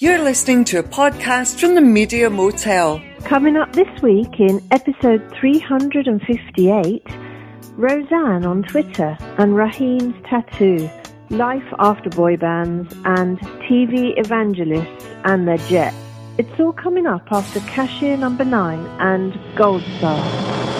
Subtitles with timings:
[0.00, 3.00] You're listening to a podcast from the Media Motel.
[3.20, 7.06] Coming up this week in episode 358,
[7.76, 10.90] Roseanne on Twitter and Raheem's tattoo,
[11.30, 13.38] life after boy bands, and
[13.68, 15.94] TV evangelists and their jet.
[16.38, 20.73] It's all coming up after Cashier Number 9 and Gold Star.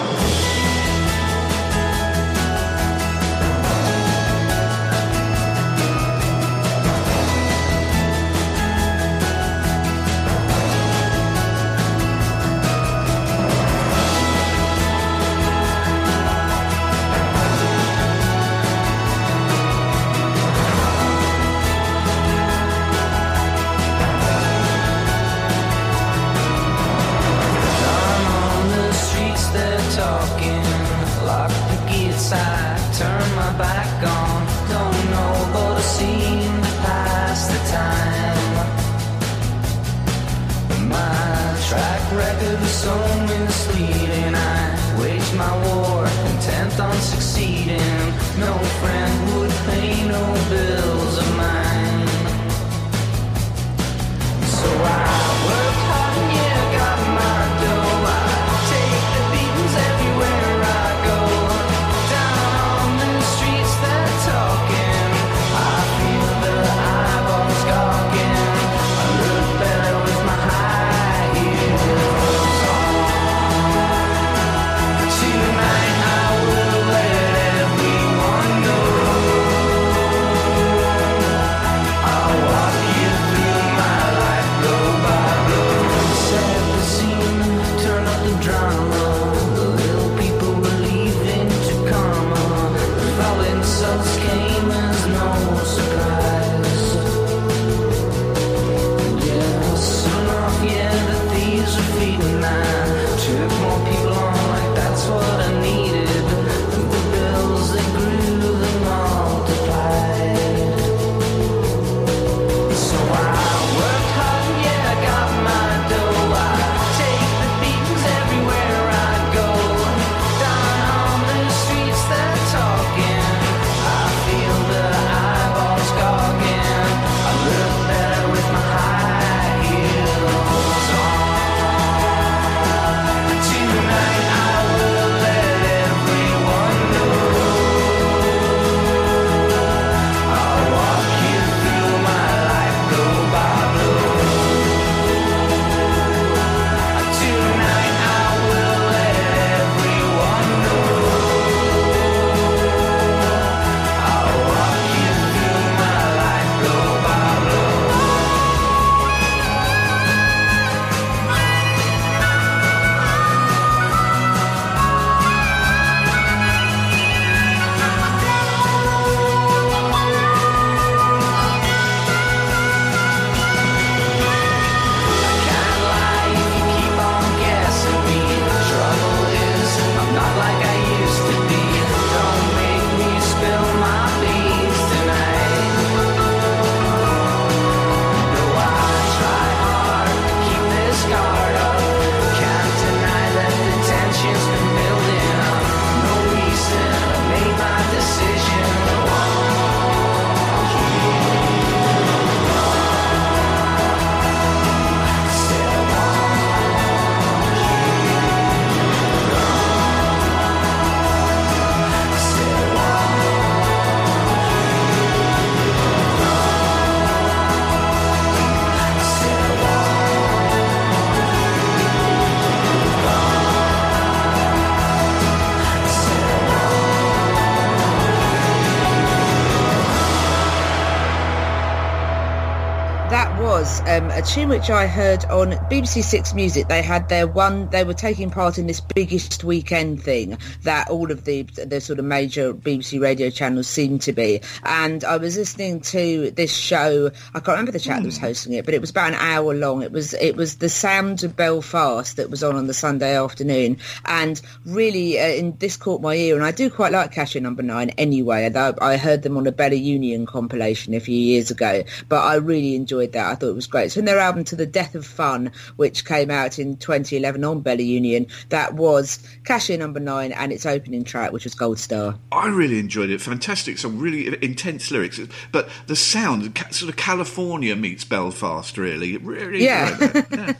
[234.25, 236.67] Tune which I heard on BBC Six Music.
[236.67, 237.69] They had their one.
[237.69, 241.99] They were taking part in this biggest weekend thing that all of the the sort
[241.99, 244.41] of major BBC radio channels seem to be.
[244.63, 247.11] And I was listening to this show.
[247.35, 248.01] I can't remember the chap mm.
[248.01, 248.25] that was hmm.
[248.25, 249.83] hosting it, but it was about an hour long.
[249.83, 253.77] It was it was the Sound of Belfast that was on on the Sunday afternoon,
[254.05, 256.35] and really, uh, in, this caught my ear.
[256.35, 258.51] And I do quite like Cashier Number Nine anyway.
[258.55, 262.75] I heard them on a Bella Union compilation a few years ago, but I really
[262.75, 263.31] enjoyed that.
[263.31, 263.91] I thought it was great.
[263.91, 267.81] So their album To the Death of Fun, which came out in 2011 on Bella
[267.81, 272.17] Union, that was Cashier Number Nine and its opening track, which was Gold Star.
[272.31, 273.19] I really enjoyed it.
[273.19, 275.19] Fantastic, some really intense lyrics,
[275.51, 279.17] but the sound, sort of California meets Belfast, really.
[279.17, 279.97] really yeah.
[280.31, 280.53] yeah.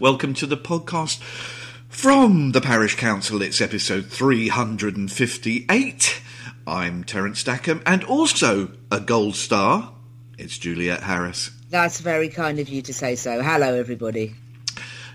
[0.00, 1.20] Welcome to the podcast
[1.90, 3.42] from the Parish Counsel.
[3.42, 6.22] It's episode 358.
[6.66, 9.92] I'm Terence Stackham, and also a gold star.
[10.38, 11.50] It's Juliet Harris.
[11.70, 13.42] That's very kind of you to say so.
[13.42, 14.34] Hello, everybody.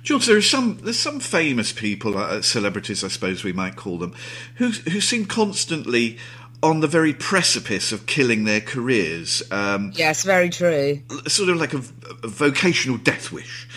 [0.04, 3.98] George, there are some there's some famous people, uh, celebrities, I suppose we might call
[3.98, 4.14] them,
[4.56, 6.18] who who seem constantly
[6.62, 9.42] on the very precipice of killing their careers.
[9.52, 11.02] Um, yes, very true.
[11.28, 11.82] Sort of like a,
[12.24, 13.68] a vocational death wish.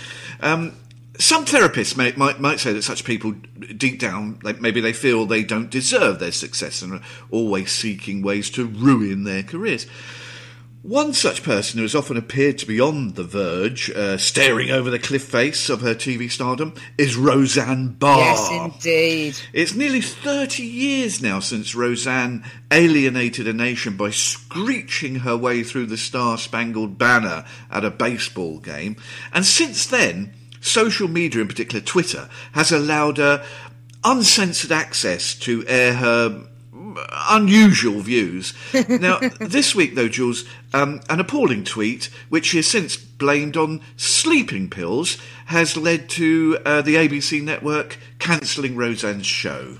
[0.40, 0.72] Um,
[1.18, 3.32] some therapists may, might might say that such people,
[3.76, 8.20] deep down, like maybe they feel they don't deserve their success and are always seeking
[8.20, 9.86] ways to ruin their careers.
[10.86, 14.88] One such person who has often appeared to be on the verge, uh, staring over
[14.88, 18.20] the cliff face of her TV stardom, is Roseanne Barr.
[18.20, 19.36] Yes, indeed.
[19.52, 25.86] It's nearly 30 years now since Roseanne alienated a nation by screeching her way through
[25.86, 28.94] the Star Spangled Banner at a baseball game.
[29.32, 33.44] And since then, social media, in particular Twitter, has allowed her
[34.04, 36.46] uncensored access to air her
[37.28, 38.54] unusual views.
[38.88, 43.80] Now, this week, though, Jules, um, an appalling tweet, which she has since blamed on
[43.96, 49.78] sleeping pills, has led to uh, the ABC network cancelling Roseanne's show.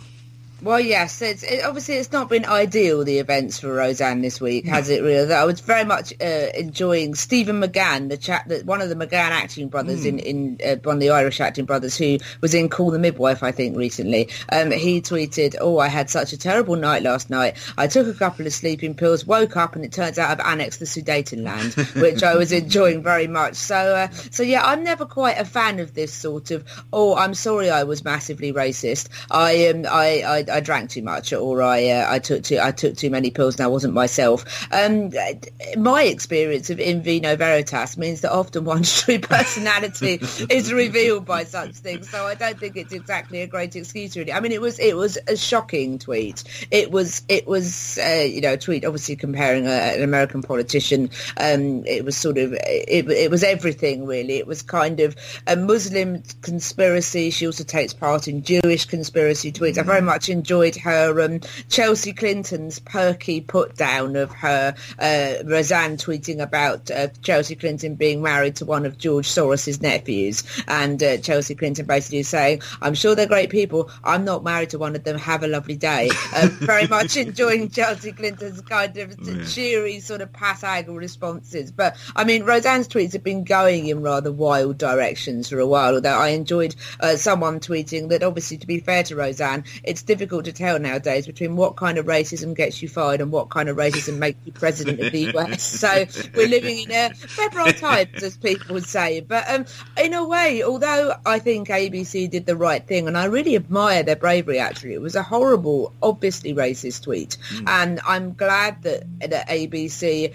[0.67, 4.67] Well, yes, it's it, obviously it's not been ideal the events for Roseanne this week,
[4.67, 5.01] has it?
[5.01, 8.97] Really, I was very much uh, enjoying Stephen McGann, the chap that one of the
[8.97, 10.19] McGann acting brothers mm.
[10.19, 13.45] in in uh, one of the Irish acting brothers who was in Call the Midwife,
[13.45, 14.29] I think, recently.
[14.51, 17.57] Um, he tweeted, "Oh, I had such a terrible night last night.
[17.79, 20.81] I took a couple of sleeping pills, woke up, and it turns out I've annexed
[20.81, 23.55] the Sudetenland, which I was enjoying very much.
[23.55, 26.65] So, uh, so yeah, I'm never quite a fan of this sort of.
[26.93, 29.11] Oh, I'm sorry, I was massively racist.
[29.31, 32.73] I um, I, I I drank too much or I uh, I took too I
[32.73, 34.45] took too many pills and I wasn't myself.
[34.73, 35.13] Um,
[35.77, 40.21] my experience of in vino veritas means that often one's true personality
[40.51, 42.09] is revealed by such things.
[42.11, 44.33] So I don't think it's exactly a great excuse really.
[44.33, 46.45] I mean, it was it was a shocking tweet.
[46.71, 51.11] It was it was uh, you know a tweet obviously comparing a, an American politician.
[51.37, 54.39] Um, it was sort of it, it was everything really.
[54.39, 55.17] It was kind of
[55.47, 57.31] a Muslim conspiracy.
[57.31, 59.79] She also takes part in Jewish conspiracy tweets.
[59.79, 61.41] I very much enjoyed her um,
[61.71, 68.23] Chelsea Clinton's perky put down of her uh, Roseanne tweeting about uh, Chelsea Clinton being
[68.23, 73.15] married to one of George Soros's nephews, and uh, Chelsea Clinton basically saying, "I'm sure
[73.15, 73.91] they're great people.
[74.05, 75.19] I'm not married to one of them.
[75.19, 79.45] Have a lovely day." Uh, very much enjoying Chelsea Clinton's kind of yeah.
[79.47, 81.73] cheery sort of passag responses.
[81.73, 85.95] But I mean, Roseanne's tweets have been going in rather wild directions for a while.
[85.95, 90.26] Although I enjoyed uh, someone tweeting that, obviously, to be fair to Roseanne, it's difficult
[90.27, 93.77] to tell nowadays between what kind of racism gets you fired and what kind of
[93.77, 95.63] racism makes you president of the US.
[95.63, 99.21] so we're living in a febrile times, as people would say.
[99.21, 103.27] But um, in a way, although I think ABC did the right thing, and I
[103.27, 107.69] really admire their bravery, actually, it was a horrible, obviously racist tweet, mm.
[107.69, 110.35] and I'm glad that, that ABC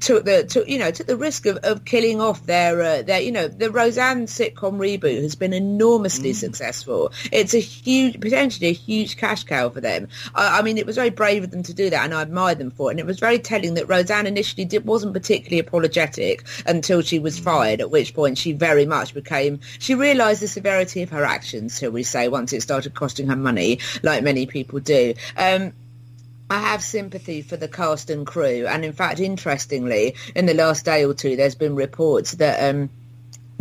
[0.00, 3.20] took the took you know took the risk of, of killing off their uh, their
[3.20, 6.34] you know the Roseanne sitcom reboot has been enormously mm.
[6.34, 7.12] successful.
[7.30, 10.08] It's a huge potentially a huge cash cow for them.
[10.34, 12.54] I, I, mean, it was very brave of them to do that, and I admire
[12.54, 12.92] them for it.
[12.92, 17.38] And it was very telling that Roseanne initially did, wasn't particularly apologetic until she was
[17.38, 21.78] fired, at which point she very much became, she realised the severity of her actions,
[21.78, 25.14] shall we say, once it started costing her money, like many people do.
[25.36, 25.72] Um,
[26.50, 30.84] I have sympathy for the cast and crew, and in fact, interestingly, in the last
[30.84, 32.90] day or two, there's been reports that um,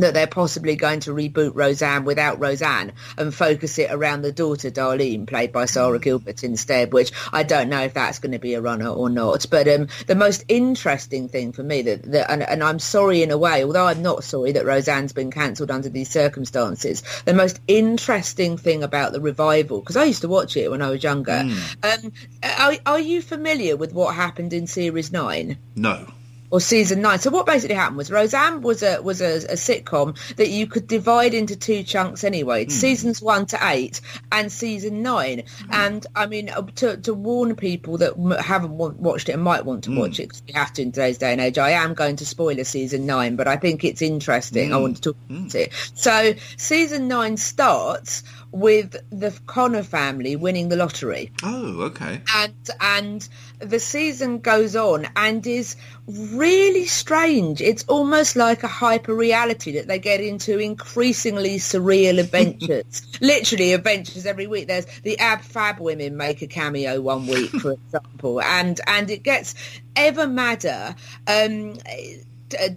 [0.02, 4.70] that they're possibly going to reboot Roseanne without Roseanne and focus it around the daughter
[4.70, 6.02] Darlene, played by Sara mm.
[6.02, 6.94] Gilbert instead.
[6.94, 9.46] Which I don't know if that's going to be a runner or not.
[9.50, 13.32] But um, the most interesting thing for me that, that and, and, I'm sorry in
[13.32, 17.04] a way, although I'm not sorry that Roseanne's been cancelled under these circumstances.
[17.26, 20.90] The most interesting thing about the revival, because I used to watch it when I
[20.90, 21.32] was younger.
[21.32, 22.04] Mm.
[22.06, 25.58] Um, are, are you familiar with what happened in series nine?
[25.76, 26.08] No
[26.52, 27.20] or season nine.
[27.20, 30.88] So what basically happened was Roseanne was a was a, a sitcom that you could
[30.88, 32.72] divide into two chunks anyway, mm.
[32.72, 35.40] seasons one to eight and season nine.
[35.40, 35.68] Mm.
[35.72, 39.86] And I mean, uh, to, to warn people that haven't watched it and might want
[39.86, 40.00] to mm.
[40.00, 42.26] watch it, because you have to in today's day and age, I am going to
[42.26, 44.74] spoil a season nine, but I think it's interesting.
[44.74, 44.82] I hmm.
[44.82, 45.72] want to talk about it.
[45.94, 51.32] So season nine starts with the Connor family winning the lottery.
[51.44, 52.22] Oh, okay.
[52.36, 53.30] And and
[53.60, 55.76] the season goes on and is
[56.08, 57.62] really strange.
[57.62, 63.08] It's almost like a hyper reality that they get into increasingly surreal adventures.
[63.22, 64.68] Literally adventures every week.
[64.68, 69.24] There's the Ab Fab women make a cameo one week, for example, and and it
[69.24, 69.56] gets
[69.96, 70.96] ever madder.
[71.28, 71.78] Um,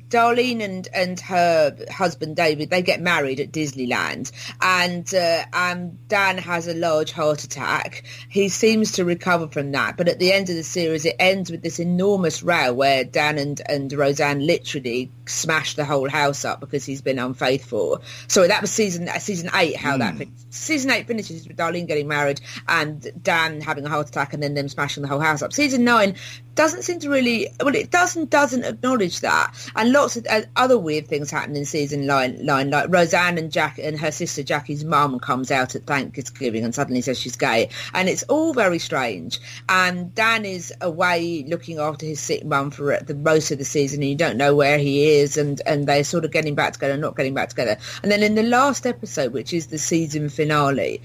[0.09, 6.39] Darlene and and her husband David they get married at Disneyland, and uh, and Dan
[6.39, 8.05] has a large heart attack.
[8.29, 11.51] He seems to recover from that, but at the end of the series, it ends
[11.51, 16.61] with this enormous row where Dan and and Roseanne literally smash the whole house up
[16.61, 18.03] because he's been unfaithful.
[18.29, 19.77] So that was season uh, season eight.
[19.77, 19.99] How mm.
[20.01, 20.53] that finished.
[20.53, 24.55] season eight finishes with Darlene getting married and Dan having a heart attack, and then
[24.55, 25.53] them smashing the whole house up.
[25.53, 26.17] Season nine
[26.55, 30.79] doesn't seem to really well it doesn't doesn't acknowledge that and lots of uh, other
[30.79, 34.85] weird things happen in season nine line like roseanne and jack and her sister jackie's
[34.85, 39.41] mum comes out at thanksgiving and suddenly says she's gay and it's all very strange
[39.69, 44.01] and dan is away looking after his sick mum for the most of the season
[44.01, 46.97] and you don't know where he is and and they're sort of getting back together
[46.97, 47.77] not getting back together.
[48.03, 51.01] And then in the last episode which is the season finale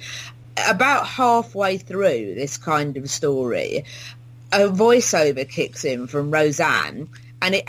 [0.67, 3.85] about halfway through this kind of story,
[4.51, 7.07] a voiceover kicks in from Roseanne,
[7.41, 7.63] and it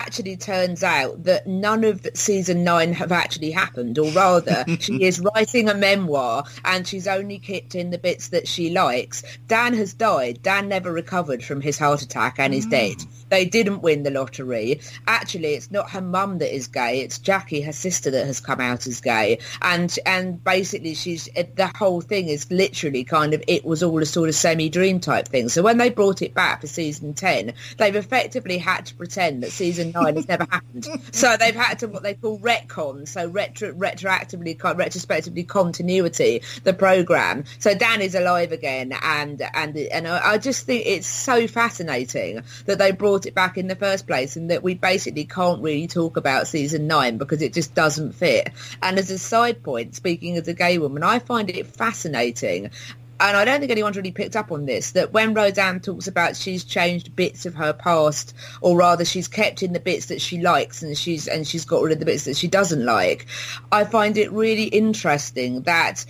[0.00, 5.20] actually turns out that none of season nine have actually happened, or rather, she is
[5.20, 9.22] writing a memoir and she's only kept in the bits that she likes.
[9.48, 10.42] Dan has died.
[10.42, 12.70] Dan never recovered from his heart attack and is mm.
[12.70, 12.96] dead.
[13.28, 14.80] They didn't win the lottery.
[15.06, 17.00] Actually, it's not her mum that is gay.
[17.00, 19.38] It's Jackie, her sister, that has come out as gay.
[19.62, 24.06] And and basically, she's the whole thing is literally kind of it was all a
[24.06, 25.48] sort of semi dream type thing.
[25.48, 29.50] So when they brought it back for season ten, they've effectively had to pretend that
[29.50, 30.86] season nine has never happened.
[31.12, 37.44] So they've had to what they call retcon, so retro, retroactively, retrospectively continuity the program.
[37.58, 42.78] So Dan is alive again, and and and I just think it's so fascinating that
[42.78, 46.16] they brought it back in the first place and that we basically can't really talk
[46.16, 48.50] about season nine because it just doesn't fit.
[48.82, 52.70] And as a side point, speaking as a gay woman, I find it fascinating
[53.18, 56.36] and I don't think anyone's really picked up on this, that when Roseanne talks about
[56.36, 60.40] she's changed bits of her past, or rather she's kept in the bits that she
[60.40, 63.26] likes and she's and she's got rid of the bits that she doesn't like,
[63.72, 66.04] I find it really interesting that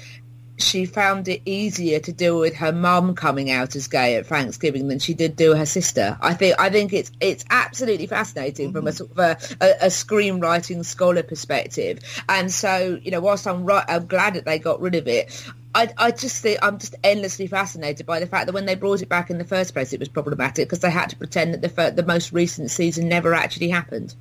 [0.59, 4.89] she found it easier to deal with her mum coming out as gay at Thanksgiving
[4.89, 6.17] than she did do her sister.
[6.21, 8.77] I think I think it's it's absolutely fascinating mm-hmm.
[8.77, 8.97] from a mm-hmm.
[8.97, 9.19] sort of
[9.61, 12.01] a, a, a, screenwriting scholar perspective.
[12.29, 15.45] And so, you know, whilst I'm right, I'm glad that they got rid of it.
[15.77, 19.03] I, I just think I'm just endlessly fascinated by the fact that when they brought
[19.03, 21.61] it back in the first place, it was problematic because they had to pretend that
[21.61, 24.15] the the most recent season never actually happened.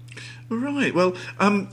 [0.50, 0.94] Right.
[0.94, 1.72] Well, um,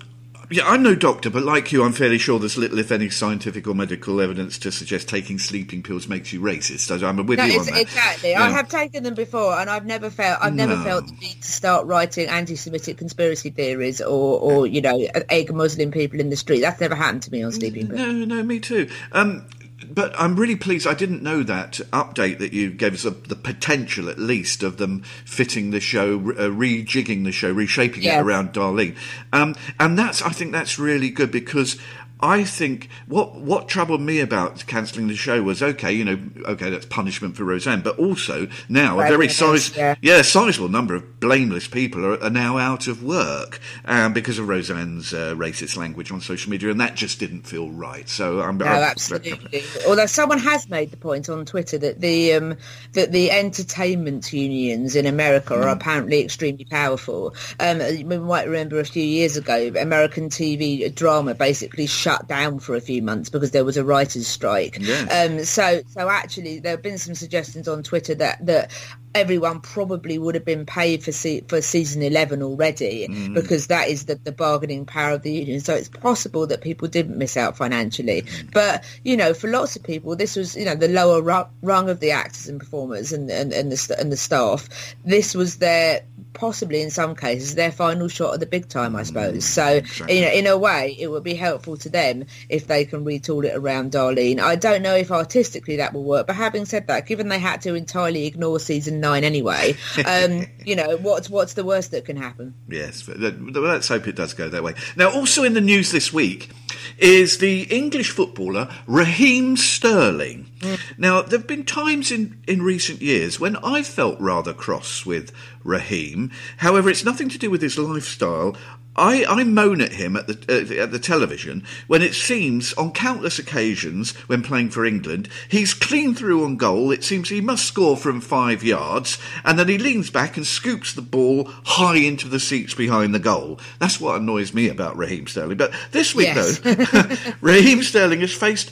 [0.51, 3.67] yeah, I'm no doctor, but like you, I'm fairly sure there's little, if any, scientific
[3.67, 6.81] or medical evidence to suggest taking sleeping pills makes you racist.
[6.81, 7.81] So I'm with no, you on that.
[7.81, 8.31] Exactly.
[8.31, 8.43] Yeah.
[8.45, 10.85] I have taken them before, and I've never felt I've never no.
[10.85, 15.91] felt the need to start writing anti-Semitic conspiracy theories or, or you know, egg Muslim
[15.91, 16.61] people in the street.
[16.61, 17.99] That's never happened to me on sleeping pills.
[17.99, 18.89] No, no, me too.
[19.11, 19.47] Um,
[19.95, 20.87] but I'm really pleased.
[20.87, 24.77] I didn't know that update that you gave us a, the potential, at least, of
[24.77, 28.97] them fitting the show, uh, rejigging the show, reshaping it around Darlene.
[29.33, 31.79] Um, and that's, I think, that's really good because
[32.23, 36.71] I think what what troubled me about cancelling the show was okay, you know, okay,
[36.71, 39.97] that's punishment for Roseanne, but also now right, a very size, yeah.
[40.01, 44.47] yeah, sizable number of blameless people are, are now out of work um, because of
[44.47, 48.09] Roseanne's uh, racist language on social media, and that just didn't feel right.
[48.09, 49.65] So I'm, no, I'm absolutely.
[49.89, 52.57] Although someone has made the point on Twitter that the um,
[52.93, 55.65] that the entertainment unions in America mm.
[55.65, 57.35] are apparently extremely powerful.
[57.59, 62.59] Um, you might remember a few years ago, American TV drama basically shut shut down
[62.59, 64.79] for a few months because there was a writers' strike.
[64.81, 65.31] Yes.
[65.31, 68.71] Um, so, so actually, there have been some suggestions on Twitter that that
[69.15, 73.35] everyone probably would have been paid for se- for season 11 already mm.
[73.35, 76.89] because that is the, the bargaining power of the union so it's possible that people
[76.89, 78.53] didn't miss out financially mm.
[78.53, 81.91] but you know for lots of people this was you know the lower ru- rung
[81.91, 84.69] of the actors and performers and, and, and, the, and the staff
[85.05, 86.03] this was their
[86.33, 89.43] possibly in some cases their final shot at the big time I suppose mm.
[89.43, 90.19] so exactly.
[90.19, 93.45] you know in a way it would be helpful to them if they can retool
[93.45, 97.07] it around Darlene I don't know if artistically that will work but having said that
[97.07, 99.77] given they had to entirely ignore season nine anyway.
[100.07, 102.55] Um, you know, what's what's the worst that can happen?
[102.69, 104.75] Yes, let's hope it does go that way.
[104.97, 106.51] Now, also in the news this week
[106.97, 110.51] is the English footballer Raheem Sterling.
[110.61, 110.81] Mm.
[110.97, 115.33] Now, there have been times in, in recent years when I've felt rather cross with
[115.65, 116.31] Raheem.
[116.59, 118.57] However, it's nothing to do with his lifestyle.
[118.95, 122.93] I, I moan at him at the uh, at the television when it seems on
[122.93, 126.91] countless occasions when playing for England he's clean through on goal.
[126.93, 130.93] It seems he must score from five yards, and then he leans back and scoops
[130.93, 133.59] the ball high into the seats behind the goal.
[133.79, 135.57] That's what annoys me about Raheem Sterling.
[135.57, 136.59] But this week, Yes.
[136.59, 138.71] though, Raheem Sterling has faced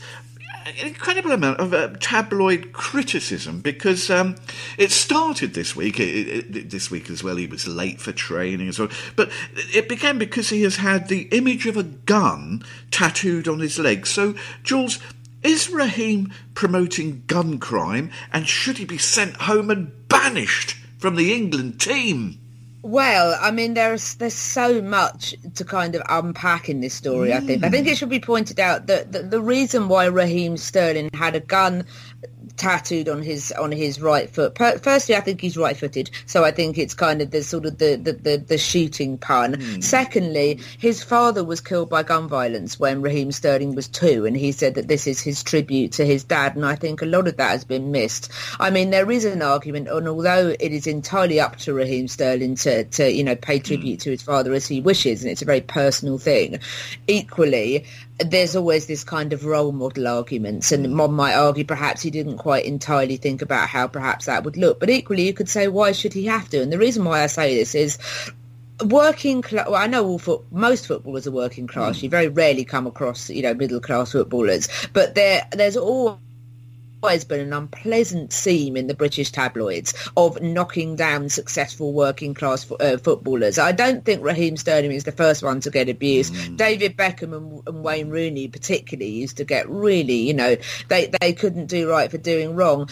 [0.79, 4.37] an incredible amount of uh, tabloid criticism because um,
[4.79, 6.01] it started this week.
[6.01, 8.89] It, it, this week as well, he was late for training and so.
[9.17, 9.31] But
[9.75, 14.07] it began because he has had the image of a gun tattooed on his leg.
[14.07, 14.99] So, Jules,
[15.43, 21.33] is Raheem promoting gun crime, and should he be sent home and banished from the
[21.33, 22.40] England team?
[22.83, 27.33] Well, I mean, there's there's so much to kind of unpack in this story.
[27.35, 27.63] I think.
[27.63, 27.97] I think it mm.
[27.99, 31.85] should be pointed out that the, the reason why Raheem Sterling had a gun
[32.61, 34.55] tattooed on his on his right foot.
[34.55, 37.79] Per, firstly, I think he's right-footed, so I think it's kind of the sort of
[37.79, 39.55] the the, the, the shooting pun.
[39.55, 39.81] Hmm.
[39.81, 44.53] Secondly, his father was killed by gun violence when Raheem Sterling was two, and he
[44.53, 47.39] said that this is his tribute to his dad, and I think a lot of
[47.39, 48.31] that has been missed.
[48.61, 52.57] I mean, there is an argument, and although it is entirely up to Raheem Sterling
[52.57, 54.05] to to you know pay tribute hmm.
[54.05, 56.59] to his father as he wishes, and it's a very personal thing.
[57.07, 57.87] Equally,
[58.25, 62.39] there's always this kind of role model arguments, and one might argue perhaps he didn't
[62.39, 64.81] quite entirely think about how perhaps that would look.
[64.81, 66.63] But equally, you could say, why should he have to?
[66.63, 67.99] And the reason why I say this is
[68.85, 69.67] working class.
[69.67, 71.99] Well, I know all foot, most footballers are working class.
[71.99, 72.05] Hmm.
[72.05, 76.21] You very rarely come across, you know, middle class footballers, but there, there's all
[77.03, 82.71] always been an unpleasant seam in the British tabloids of knocking down successful working class
[82.73, 83.59] uh, footballers.
[83.59, 86.57] I don't think Raheem Sterling is the first one to get abused.
[86.57, 90.57] David Beckham and, and Wayne Rooney particularly used to get really, you know,
[90.89, 92.89] they, they couldn't do right for doing wrong.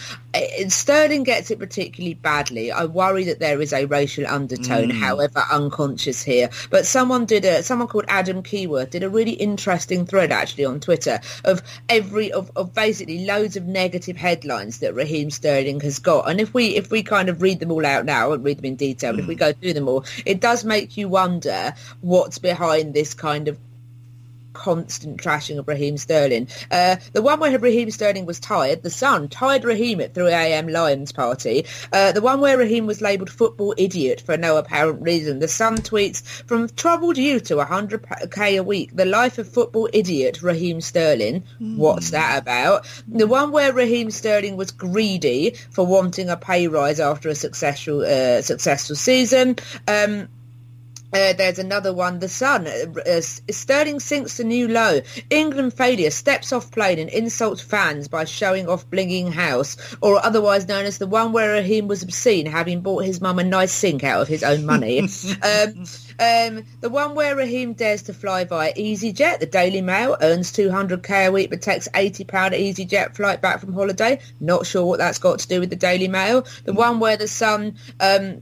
[0.67, 2.71] Sterling gets it particularly badly.
[2.71, 4.99] I worry that there is a racial undertone, mm.
[4.99, 6.49] however unconscious here.
[6.69, 10.79] But someone did a, someone called Adam Keyworth did a really interesting thread actually on
[10.79, 16.29] Twitter of every, of, of basically loads of negative headlines that Raheem Sterling has got.
[16.29, 18.57] And if we, if we kind of read them all out now, I won't read
[18.57, 19.39] them in detail, but if we mm.
[19.39, 23.57] go through them all, it does make you wonder what's behind this kind of
[24.59, 26.49] constant trashing of Raheem Sterling.
[26.69, 31.13] Uh, the one where Raheem Sterling was tired, the Sun tied Raheem at 3am Lions
[31.13, 31.65] party.
[31.93, 35.39] Uh, the one where Raheem was labelled football idiot for no apparent reason.
[35.39, 40.41] The Sun tweets, from troubled youth to 100k a week, the life of football idiot
[40.41, 41.43] Raheem Sterling.
[41.77, 42.85] What's that about?
[43.07, 48.01] The one where Raheem Sterling was greedy for wanting a pay rise after a successful
[48.01, 49.55] uh, successful season.
[49.87, 50.27] Um,
[51.11, 52.67] uh, there's another one, The Sun.
[52.67, 55.01] Uh, uh, Sterling sinks to new low.
[55.29, 60.67] England failure steps off plane and insults fans by showing off blinging house, or otherwise
[60.67, 64.03] known as the one where Raheem was obscene, having bought his mum a nice sink
[64.03, 64.99] out of his own money.
[65.43, 65.85] um,
[66.19, 69.39] um, the one where Raheem dares to fly via EasyJet.
[69.39, 73.73] The Daily Mail earns 200k a week but takes 80 pound EasyJet flight back from
[73.73, 74.19] holiday.
[74.39, 76.45] Not sure what that's got to do with the Daily Mail.
[76.65, 78.41] The one where the Sun um,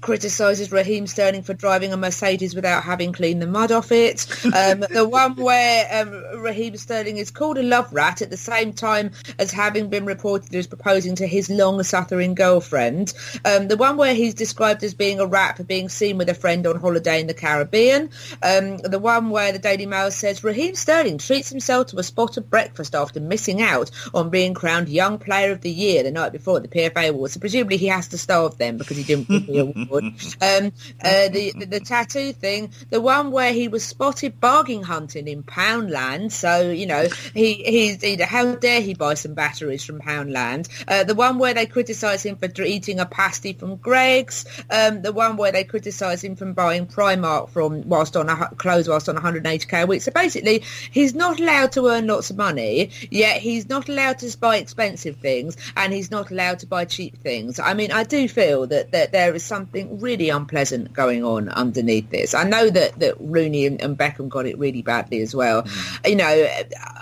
[0.00, 4.26] criticises Raheem Sterling for driving a Mercedes without having cleaned the mud off it.
[4.44, 8.72] Um, the one where um, Raheem Sterling is called a love rat at the same
[8.72, 13.12] time as having been reported as proposing to his long-suffering girlfriend.
[13.44, 16.34] Um, the one where he's described as being a rat for being seen with a
[16.34, 18.10] friend on holiday in the Caribbean.
[18.42, 22.36] Um, the one where the Daily Mail says Raheem Sterling treats himself to a spot
[22.36, 26.32] of breakfast after missing out on being crowned Young Player of the Year the night
[26.32, 27.34] before the PFA Awards.
[27.34, 29.89] So presumably he has to starve them because he didn't win the award.
[30.42, 30.72] Um,
[31.04, 35.42] uh, the, the the tattoo thing, the one where he was spotted bargain hunting in
[35.42, 36.32] Poundland.
[36.32, 40.68] So you know he he's he, how dare he buy some batteries from Poundland?
[40.86, 44.44] Uh, the one where they criticise him for eating a pasty from Greggs.
[44.70, 48.88] Um, the one where they criticise him from buying Primark from whilst on a clothes
[48.88, 50.02] whilst on 180k a week.
[50.02, 54.38] So basically, he's not allowed to earn lots of money, yet he's not allowed to
[54.38, 57.58] buy expensive things, and he's not allowed to buy cheap things.
[57.58, 62.10] I mean, I do feel that, that there is something really unpleasant going on underneath
[62.10, 62.34] this.
[62.34, 65.62] I know that, that Rooney and, and Beckham got it really badly as well.
[65.62, 66.08] Mm.
[66.10, 66.48] You know,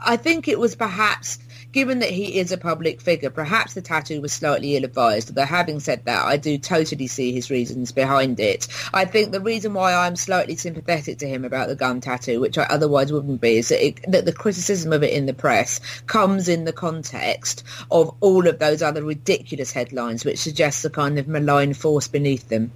[0.05, 1.39] I think it was perhaps
[1.79, 5.31] given that he is a public figure, perhaps the tattoo was slightly ill-advised.
[5.31, 8.67] Although having said that, I do totally see his reasons behind it.
[8.93, 12.59] I think the reason why I'm slightly sympathetic to him about the gun tattoo, which
[12.59, 15.81] I otherwise wouldn't be, is that, it, that the criticism of it in the press
[16.09, 17.63] comes in the context
[17.93, 22.49] of all of those other ridiculous headlines, which suggest a kind of malign force beneath
[22.49, 22.73] them.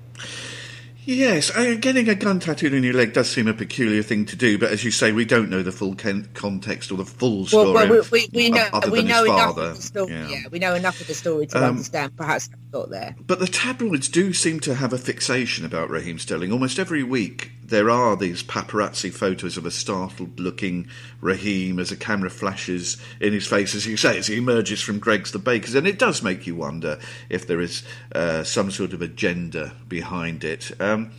[1.04, 4.56] Yes, getting a gun tattooed on your leg does seem a peculiar thing to do,
[4.56, 7.72] but as you say, we don't know the full con- context or the full story.
[7.72, 9.62] Well, well we, we, we know we know enough father.
[9.62, 10.12] of the story.
[10.12, 10.28] Yeah.
[10.28, 10.42] Yeah.
[10.52, 13.16] we know enough of the story to Um, understand perhaps got there.
[13.26, 16.52] But the tabloids do seem to have a fixation about Raheem Sterling.
[16.52, 20.86] Almost every week, there are these paparazzi photos of a startled-looking
[21.20, 24.98] Raheem as a camera flashes in his face, as you say, as he emerges from
[24.98, 26.98] Greggs the Baker's, and it does make you wonder
[27.30, 27.82] if there is
[28.14, 30.70] uh, some sort of agenda behind it.
[30.80, 31.10] Um, Um,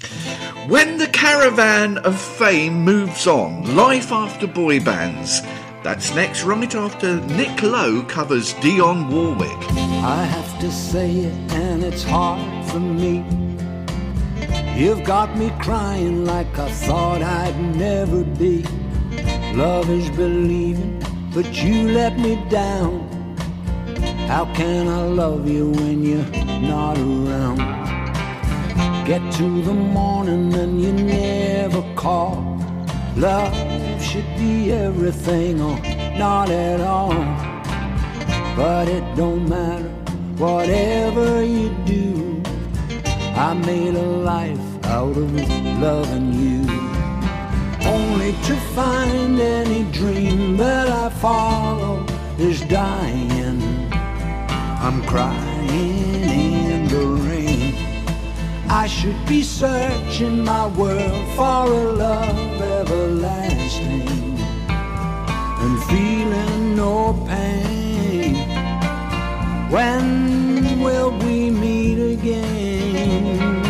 [0.67, 5.41] when the caravan of fame moves on, life after boy bands.
[5.83, 9.71] That's next, right after Nick Lowe covers Dionne Warwick.
[10.03, 13.25] I have to say it, and it's hard for me.
[14.79, 18.63] You've got me crying like I thought I'd never be.
[19.53, 21.01] Love is believing,
[21.33, 23.09] but you let me down.
[24.27, 27.82] How can I love you when you're not around?
[29.05, 32.57] Get to the morning and you never call.
[33.17, 33.53] Love
[34.01, 35.77] should be everything or
[36.17, 37.13] not at all.
[38.55, 39.89] But it don't matter,
[40.37, 42.41] whatever you do.
[43.35, 45.33] I made a life out of
[45.81, 46.61] loving you.
[47.85, 52.05] Only to find any dream that I follow
[52.39, 53.61] is dying.
[54.79, 57.52] I'm crying in the rain.
[58.75, 64.35] I should be searching my world for a love everlasting
[65.63, 68.33] and feeling no pain.
[69.69, 73.61] When will we meet again?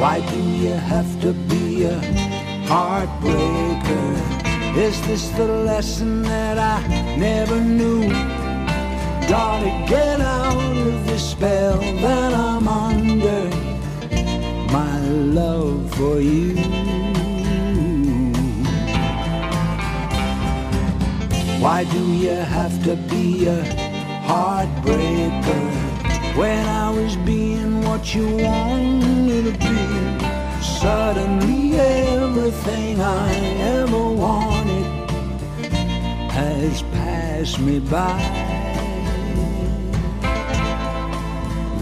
[0.00, 2.00] Why do you have to be a
[2.72, 4.08] heartbreaker?
[4.78, 6.80] Is this the lesson that I
[7.18, 8.33] never knew?
[9.28, 13.48] Gotta get out of the spell that I'm under.
[14.70, 16.54] My love for you.
[21.58, 23.62] Why do you have to be a
[24.28, 25.64] heartbreaker
[26.36, 30.62] when I was being what you wanted to be?
[30.62, 33.34] Suddenly everything I
[33.78, 35.10] ever wanted
[36.30, 38.53] has passed me by.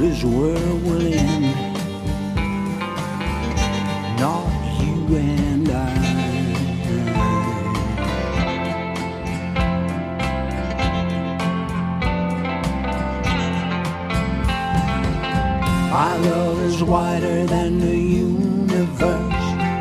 [0.02, 1.44] This world will end,
[4.18, 4.50] not
[4.82, 5.94] you and I.
[15.92, 19.06] My love is wider than the universe.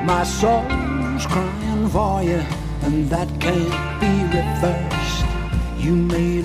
[0.06, 2.44] My soul's crying for you,
[2.84, 5.26] and that can't be reversed.
[5.84, 6.41] You made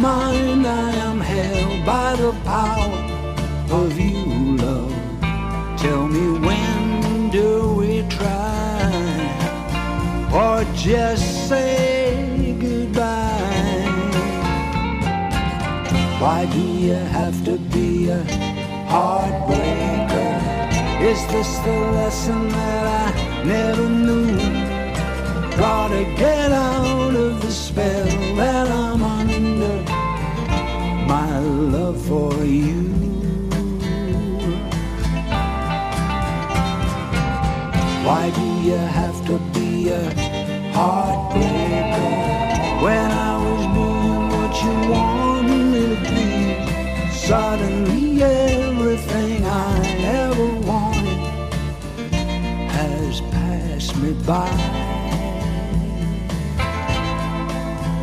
[0.00, 3.00] mind, I am held by the power
[3.80, 4.94] of you, love.
[5.78, 8.50] Tell me when do we try?
[10.32, 13.88] or just say goodbye.
[16.20, 18.22] Why do you have to be a
[18.88, 20.36] heartbreaker?
[21.00, 24.36] Is this the lesson that I never knew?
[25.56, 26.79] Gotta get out
[54.30, 54.48] by.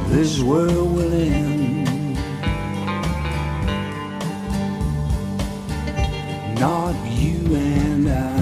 [0.09, 2.15] This world will end.
[6.59, 8.37] Not you and I.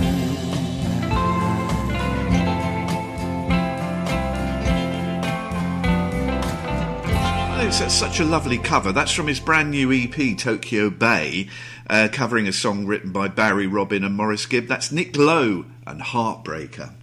[7.67, 8.91] It's such a lovely cover.
[8.91, 11.49] That's from his brand new EP, Tokyo Bay,
[11.87, 14.65] uh, covering a song written by Barry Robin and Maurice Gibb.
[14.65, 16.93] That's Nick Lowe and Heartbreaker.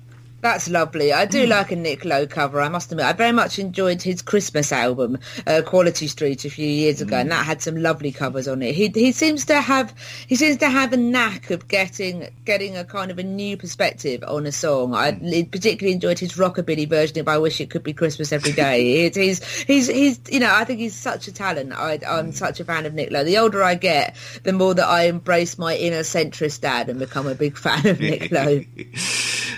[0.42, 1.12] That's lovely.
[1.12, 1.50] I do mm.
[1.50, 2.60] like a Nick Lowe cover.
[2.60, 6.66] I must admit, I very much enjoyed his Christmas album, uh, Quality Street, a few
[6.66, 7.30] years ago, and mm.
[7.30, 8.74] that had some lovely covers on it.
[8.74, 9.94] He he seems to have
[10.26, 14.24] he seems to have a knack of getting getting a kind of a new perspective
[14.26, 14.94] on a song.
[14.94, 15.48] I mm.
[15.48, 19.14] particularly enjoyed his rockabilly version of "I Wish It Could Be Christmas Every Day." It,
[19.14, 21.72] he's he's he's you know I think he's such a talent.
[21.72, 23.24] I, I'm such a fan of Nick Lowe.
[23.24, 27.26] The older I get, the more that I embrace my inner centrist dad and become
[27.26, 28.64] a big fan of Nick Lowe.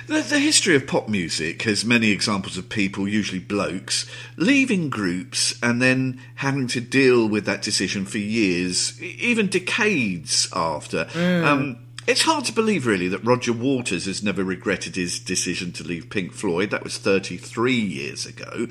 [0.07, 4.06] The, the history of pop music has many examples of people, usually blokes,
[4.37, 11.06] leaving groups and then having to deal with that decision for years, even decades after.
[11.14, 15.84] Um, It's hard to believe, really, that Roger Waters has never regretted his decision to
[15.84, 16.70] leave Pink Floyd.
[16.70, 18.66] That was 33 years ago.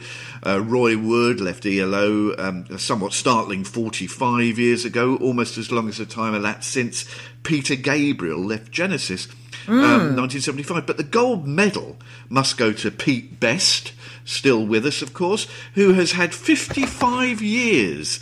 [0.46, 5.90] Uh, Roy Wood left ELO um, a somewhat startling 45 years ago, almost as long
[5.90, 7.06] as the time elapsed since
[7.42, 9.28] Peter Gabriel left Genesis.
[9.68, 10.86] Um, 1975.
[10.86, 11.98] But the gold medal
[12.30, 13.94] must go to Pete Best,
[14.26, 18.20] still with us, of course, who has had 55 years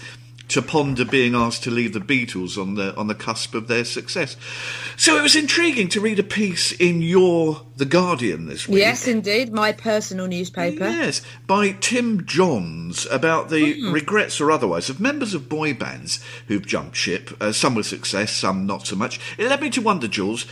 [0.51, 3.85] to ponder being asked to leave the Beatles on the on the cusp of their
[3.85, 4.35] success.
[4.97, 8.79] So it was intriguing to read a piece in your The Guardian this week.
[8.79, 10.83] Yes, indeed, my personal newspaper.
[10.83, 16.65] Yes, by Tim Johns about the regrets or otherwise of members of boy bands who've
[16.65, 19.21] jumped ship, uh, some with success, some not so much.
[19.37, 20.45] It led me to wonder, Jules,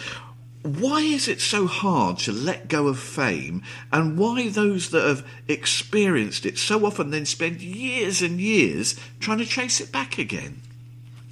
[0.62, 5.26] why is it so hard to let go of fame and why those that have
[5.48, 10.62] experienced it so often then spend years and years trying to chase it back again?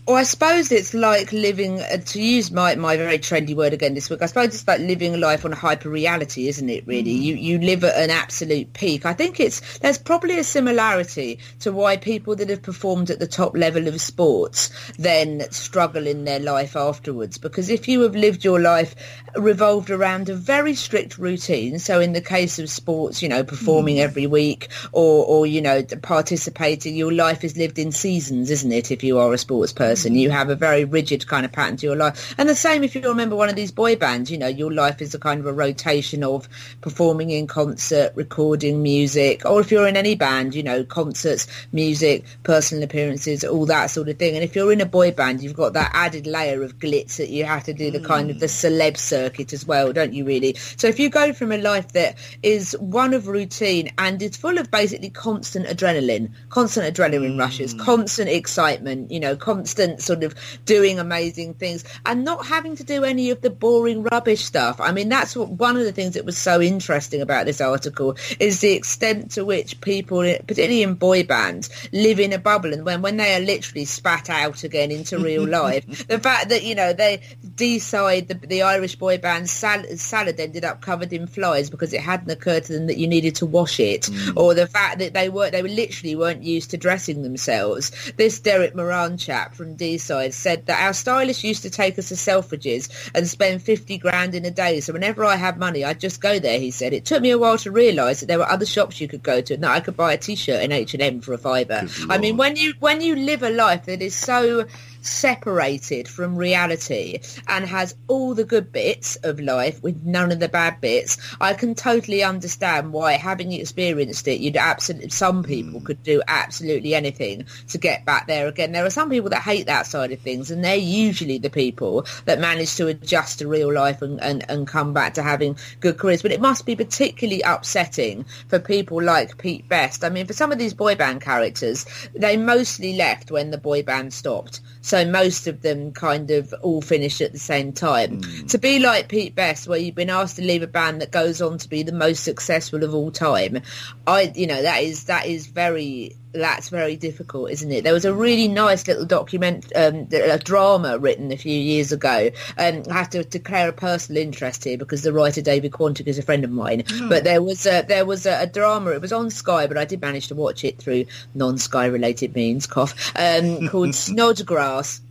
[0.07, 3.93] Well, I suppose it's like living, uh, to use my, my very trendy word again
[3.93, 6.87] this week, I suppose it's like living a life on a hyper reality, isn't it,
[6.87, 7.11] really?
[7.11, 9.05] You, you live at an absolute peak.
[9.05, 13.27] I think it's, there's probably a similarity to why people that have performed at the
[13.27, 17.37] top level of sports then struggle in their life afterwards.
[17.37, 18.95] Because if you have lived your life
[19.35, 23.99] revolved around a very strict routine, so in the case of sports, you know, performing
[23.99, 28.89] every week or, or, you know, participating, your life is lived in seasons, isn't it,
[28.89, 29.96] if you are a sports person?
[30.05, 32.35] And you have a very rigid kind of pattern to your life.
[32.37, 35.01] And the same if you remember one of these boy bands, you know, your life
[35.01, 36.47] is a kind of a rotation of
[36.81, 42.25] performing in concert, recording music, or if you're in any band, you know, concerts, music,
[42.43, 44.35] personal appearances, all that sort of thing.
[44.35, 47.29] And if you're in a boy band, you've got that added layer of glitz that
[47.29, 48.77] you have to do the kind of the mm.
[48.77, 50.55] celeb circuit as well, don't you really?
[50.77, 54.57] So if you go from a life that is one of routine and is full
[54.57, 57.79] of basically constant adrenaline, constant adrenaline rushes, mm.
[57.79, 63.03] constant excitement, you know, constant sort of doing amazing things and not having to do
[63.03, 64.79] any of the boring rubbish stuff.
[64.81, 68.17] I mean, that's what one of the things that was so interesting about this article
[68.39, 72.85] is the extent to which people, particularly in boy bands, live in a bubble and
[72.85, 76.07] when, when they are literally spat out again into real life.
[76.07, 77.21] The fact that, you know, they
[77.55, 82.01] decide the, the Irish boy band salad, salad ended up covered in flies because it
[82.01, 84.33] hadn't occurred to them that you needed to wash it mm.
[84.35, 87.91] or the fact that they were they were literally weren't used to dressing themselves.
[88.17, 92.15] This Derek Moran chap from D-Side said that our stylist used to take us to
[92.15, 94.79] Selfridges and spend 50 grand in a day.
[94.79, 96.93] So whenever I had money, I'd just go there, he said.
[96.93, 99.41] It took me a while to realise that there were other shops you could go
[99.41, 101.87] to and that I could buy a T-shirt in H&M for a fiver.
[102.09, 104.65] I mean, when you when you live a life that is so
[105.07, 110.49] separated from reality and has all the good bits of life with none of the
[110.49, 115.85] bad bits, I can totally understand why, having experienced it, you'd absolutely some people hmm.
[115.85, 118.71] could do absolutely anything to get back there again.
[118.71, 122.05] There are some people that hate that side of things, and they're usually the people
[122.25, 125.97] that manage to adjust to real life and, and, and come back to having good
[125.97, 126.21] careers.
[126.21, 130.03] But it must be particularly upsetting for people like Pete Best.
[130.03, 133.83] I mean, for some of these boy band characters, they mostly left when the boy
[133.83, 134.61] band stopped.
[134.81, 138.21] So most of them kind of all finished at the same time.
[138.21, 138.49] Mm.
[138.51, 141.41] To be like Pete Best, where you've been asked to leave a band that goes
[141.41, 143.61] on to be the most successful of all time,
[144.05, 147.83] I, you know, that is that is very that's very difficult, isn't it?
[147.83, 152.29] There was a really nice little document, um, a drama written a few years ago.
[152.57, 156.17] Um, I have to declare a personal interest here because the writer David Quantick is
[156.17, 156.83] a friend of mine.
[157.07, 158.91] But there was a, there was a, a drama.
[158.91, 162.67] It was on Sky, but I did manage to watch it through non-Sky related means.
[162.67, 162.93] Cough.
[163.15, 165.01] Um, called Snodgrass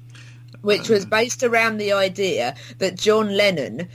[0.63, 3.89] which was based around the idea that John Lennon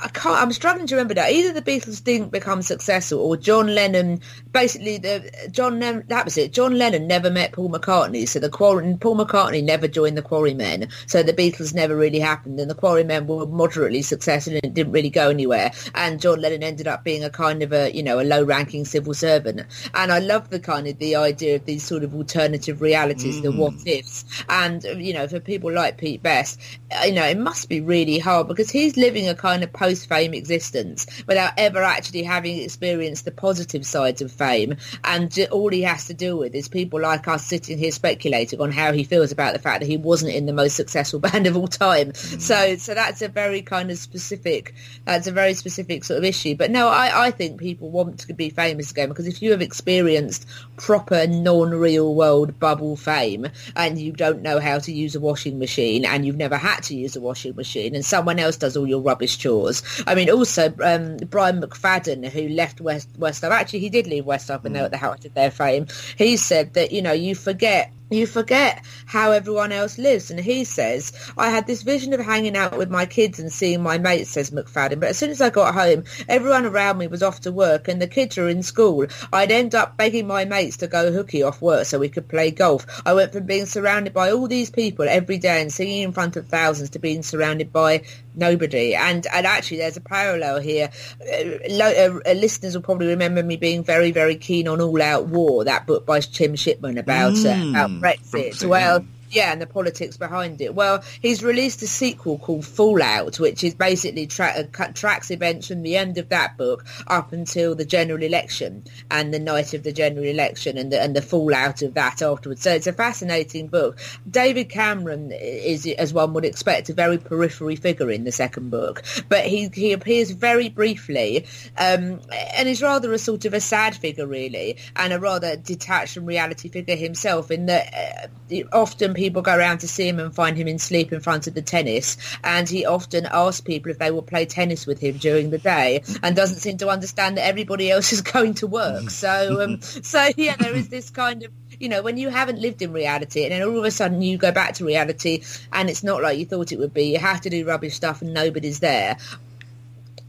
[0.00, 0.40] I can't.
[0.40, 1.30] I'm struggling to remember that.
[1.30, 6.52] Either the Beatles didn't become successful, or John Lennon basically the John that was it.
[6.52, 10.88] John Lennon never met Paul McCartney, so the Quarry, Paul McCartney never joined the Quarrymen,
[11.06, 14.92] so the Beatles never really happened, and the Quarrymen were moderately successful and it didn't
[14.92, 15.72] really go anywhere.
[15.94, 19.14] And John Lennon ended up being a kind of a you know a low-ranking civil
[19.14, 19.62] servant.
[19.94, 23.52] And I love the kind of the idea of these sort of alternative realities, the
[23.52, 23.58] hmm.
[23.58, 26.60] what ifs, and you know for people like Pete Best,
[27.04, 30.32] you know it must be really hard because he's living a kind of post post-fame
[30.32, 34.76] existence without ever actually having experienced the positive sides of fame.
[35.04, 38.72] And all he has to deal with is people like us sitting here speculating on
[38.72, 41.56] how he feels about the fact that he wasn't in the most successful band of
[41.56, 42.12] all time.
[42.12, 42.40] Mm.
[42.40, 44.74] So, so that's a very kind of specific,
[45.04, 46.56] that's a very specific sort of issue.
[46.56, 49.60] But no, I, I think people want to be famous again because if you have
[49.60, 50.46] experienced
[50.78, 56.06] proper non-real world bubble fame and you don't know how to use a washing machine
[56.06, 59.02] and you've never had to use a washing machine and someone else does all your
[59.02, 59.71] rubbish chores,
[60.06, 64.64] I mean, also um, Brian McFadden, who left West Westlife, actually he did leave Westlife,
[64.64, 65.86] and they were at the height of their fame.
[66.16, 70.30] He said that you know you forget you forget how everyone else lives.
[70.30, 73.82] And he says, I had this vision of hanging out with my kids and seeing
[73.82, 75.00] my mates, says McFadden.
[75.00, 78.00] But as soon as I got home, everyone around me was off to work and
[78.00, 79.06] the kids were in school.
[79.32, 82.50] I'd end up begging my mates to go hooky off work so we could play
[82.50, 82.86] golf.
[83.06, 86.36] I went from being surrounded by all these people every day and singing in front
[86.36, 88.02] of thousands to being surrounded by
[88.34, 88.94] nobody.
[88.94, 90.90] And and actually, there's a parallel here.
[91.20, 95.26] Uh, uh, uh, listeners will probably remember me being very, very keen on All Out
[95.26, 98.50] War, that book by Tim Shipman about mm, uh, about Brexit.
[98.50, 99.00] Brexit well.
[99.00, 100.74] Yeah yeah, and the politics behind it.
[100.74, 105.82] Well, he's released a sequel called Fallout, which is basically tra- uh, tracks events from
[105.82, 109.92] the end of that book up until the general election and the night of the
[109.92, 112.62] general election and the, and the fallout of that afterwards.
[112.62, 113.98] So it's a fascinating book.
[114.30, 119.02] David Cameron is, as one would expect, a very periphery figure in the second book,
[119.30, 121.46] but he he appears very briefly,
[121.78, 122.20] um,
[122.54, 126.26] and is rather a sort of a sad figure, really, and a rather detached from
[126.26, 127.50] reality figure himself.
[127.50, 131.12] In that uh, often people go around to see him and find him in sleep
[131.12, 132.16] in front of the tennis.
[132.42, 136.02] And he often asks people if they will play tennis with him during the day
[136.22, 139.10] and doesn't seem to understand that everybody else is going to work.
[139.10, 142.80] So, um, so yeah, there is this kind of you know, when you haven't lived
[142.80, 146.04] in reality and then all of a sudden you go back to reality and it's
[146.04, 148.78] not like you thought it would be, you have to do rubbish stuff and nobody's
[148.78, 149.16] there.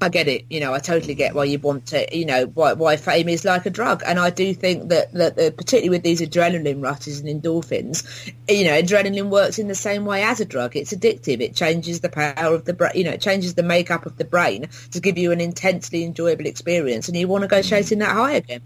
[0.04, 0.46] I get it.
[0.50, 2.16] You know, I totally get why you want to.
[2.16, 5.36] You know, why why fame is like a drug, and I do think that that
[5.36, 8.04] particularly with these adrenaline rushes and endorphins,
[8.48, 10.76] you know, adrenaline works in the same way as a drug.
[10.76, 11.42] It's addictive.
[11.42, 12.92] It changes the power of the brain.
[12.96, 16.46] You know, it changes the makeup of the brain to give you an intensely enjoyable
[16.46, 18.62] experience, and you want to go chasing that high again.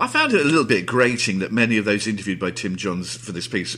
[0.00, 3.14] I found it a little bit grating that many of those interviewed by Tim Johns
[3.14, 3.76] for this piece,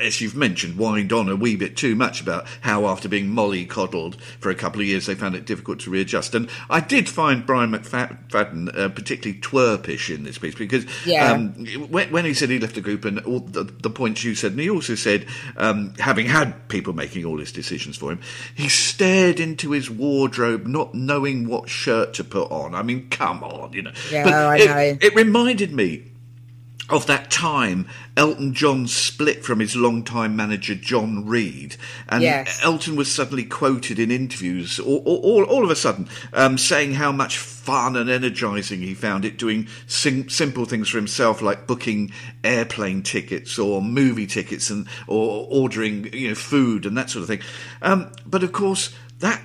[0.00, 4.20] as you've mentioned, whined on a wee bit too much about how after being mollycoddled
[4.38, 6.36] for a couple of years they found it difficult to readjust.
[6.36, 11.32] And I did find Brian McFadden uh, particularly twerpish in this piece because yeah.
[11.32, 14.36] um, when, when, he said he left the group and all the, the points you
[14.36, 18.20] said, and he also said, um, having had people making all his decisions for him,
[18.54, 22.72] he stared into his wardrobe not knowing what shirt to put on.
[22.76, 23.92] I mean, come on, you know.
[24.12, 24.98] Yeah, but I it, know.
[25.08, 26.04] It reminded me
[26.90, 31.76] of that time Elton John split from his longtime manager John Reid,
[32.08, 32.60] and yes.
[32.62, 37.10] Elton was suddenly quoted in interviews, all, all, all of a sudden, um, saying how
[37.10, 42.12] much fun and energising he found it doing sim- simple things for himself, like booking
[42.44, 47.28] airplane tickets or movie tickets and or ordering you know food and that sort of
[47.28, 47.40] thing.
[47.80, 49.42] Um, but of course, that that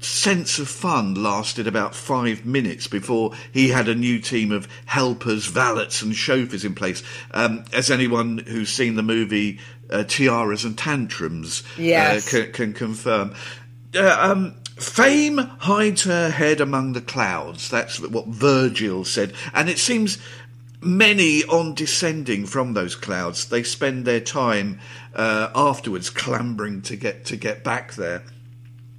[0.00, 5.46] sense of fun lasted about five minutes before he had a new team of helpers,
[5.46, 7.02] valets, and chauffeurs in place.
[7.32, 9.58] Um, as anyone who's seen the movie
[9.90, 12.32] uh, Tiaras and Tantrums uh, yes.
[12.32, 13.34] uh, can, can, confirm.
[13.94, 17.68] Uh, um, Fame hides her head among the clouds.
[17.68, 19.34] That's what Virgil said.
[19.52, 20.16] And it seems
[20.80, 24.80] many on descending from those clouds, they spend their time
[25.14, 28.22] uh, afterwards clambering to get to get back there.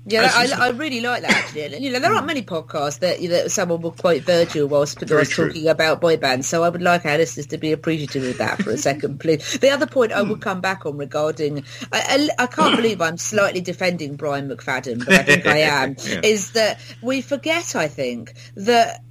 [0.06, 1.78] Yeah, I, I, really like that actually.
[1.78, 5.68] you know, there aren't many podcasts that, that someone will quote Virgil whilst, whilst talking
[5.68, 6.48] about boy bands.
[6.48, 9.60] So I would like our listeners to be appreciative of that for a second, please.
[9.60, 10.42] The other point I would hmm.
[10.42, 15.14] come back on regarding, I, I, I can't believe I'm slightly defending Brian McFadden, but
[15.14, 16.22] I think I am, yeah.
[16.24, 19.04] is that we forget, I think, that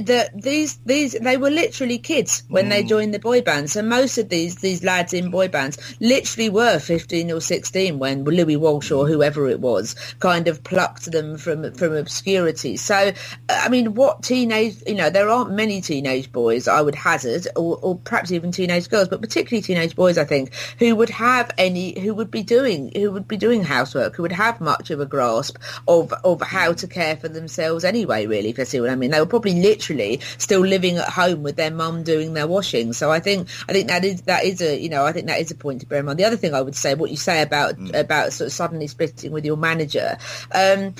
[0.00, 2.70] that these these they were literally kids when mm.
[2.70, 3.72] they joined the boy bands.
[3.72, 8.24] So most of these these lads in boy bands literally were fifteen or sixteen when
[8.24, 12.76] Louis Walsh or whoever it was kind of plucked them from from obscurity.
[12.76, 13.12] So
[13.48, 17.78] I mean, what teenage you know there aren't many teenage boys I would hazard, or,
[17.80, 21.98] or perhaps even teenage girls, but particularly teenage boys I think who would have any
[22.00, 25.06] who would be doing who would be doing housework who would have much of a
[25.06, 28.26] grasp of of how to care for themselves anyway.
[28.26, 31.42] Really, if you see what I mean, they were probably literally still living at home
[31.42, 32.92] with their mum doing their washing.
[32.92, 35.40] So I think I think that is that is a you know I think that
[35.40, 36.18] is a point to bear in mind.
[36.18, 37.98] The other thing I would say, what you say about mm.
[37.98, 40.18] about sort of suddenly splitting with your manager.
[40.52, 40.94] Um,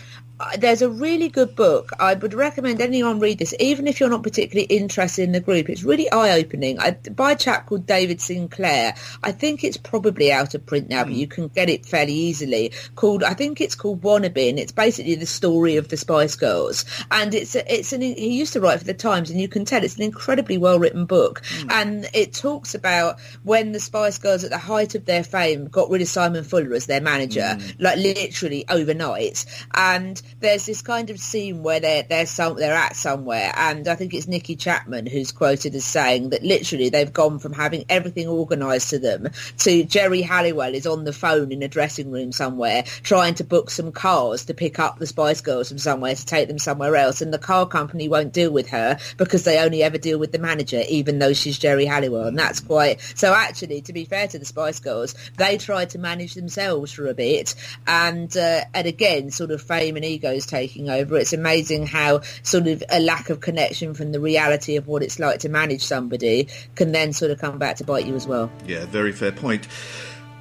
[0.58, 1.90] there's a really good book.
[1.98, 5.70] I would recommend anyone read this, even if you're not particularly interested in the group.
[5.70, 6.78] It's really eye-opening.
[6.78, 8.94] I, by a chap called David Sinclair.
[9.22, 11.18] I think it's probably out of print now, but hmm.
[11.18, 12.72] you can get it fairly easily.
[12.96, 16.84] Called, I think it's called Wannabe, and it's basically the story of the Spice Girls.
[17.10, 19.82] And it's it's an he used to write for the Times, and you can tell
[19.82, 21.42] it's an incredibly well-written book.
[21.60, 21.72] Mm.
[21.72, 25.88] And it talks about when the Spice Girls, at the height of their fame, got
[25.88, 27.76] rid of Simon Fuller as their manager, mm.
[27.78, 32.96] like literally overnight, and there's this kind of scene where they're they're some they're at
[32.96, 37.38] somewhere, and I think it's Nikki Chapman who's quoted as saying that literally they've gone
[37.38, 41.68] from having everything organised to them to Geri Halliwell is on the phone in a
[41.68, 45.78] dressing room somewhere trying to book some cars to pick up the Spice Girls from
[45.78, 49.44] somewhere to take them somewhere else, and the car company won't deal with her because
[49.44, 53.00] they only ever deal with the manager, even though she's Geri Halliwell, and that's quite
[53.14, 53.34] so.
[53.34, 57.14] Actually, to be fair to the Spice Girls, they tried to manage themselves for a
[57.14, 57.54] bit,
[57.86, 61.16] and uh, and again, sort of fame and egos taking over.
[61.16, 65.18] It's amazing how sort of a lack of connection from the reality of what it's
[65.18, 68.50] like to manage somebody can then sort of come back to bite you as well.
[68.66, 69.68] Yeah, very fair point.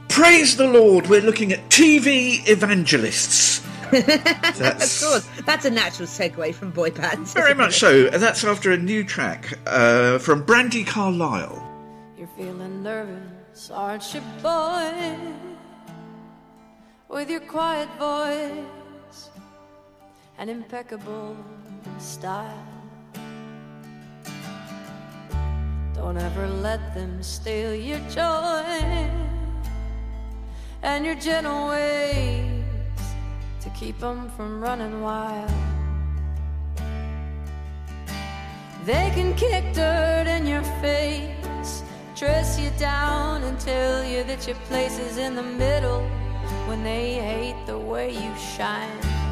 [0.09, 3.61] Praise the Lord, we're looking at TV evangelists.
[3.91, 7.33] That's, of course, that's a natural segue from boy bands.
[7.33, 8.07] Very much so.
[8.07, 11.61] And that's after a new track uh, from Brandi Carlile.
[12.17, 15.15] You're feeling nervous, aren't you, boy?
[17.09, 18.84] With your quiet voice
[20.37, 21.35] and impeccable
[21.97, 22.67] style.
[25.93, 29.09] Don't ever let them steal your joy
[30.83, 32.63] and your gentle ways
[33.61, 35.51] to keep them from running wild.
[38.85, 41.81] They can kick dirt in your face,
[42.15, 46.01] dress you down, and tell you that your place is in the middle
[46.67, 49.24] when they hate the way you shine.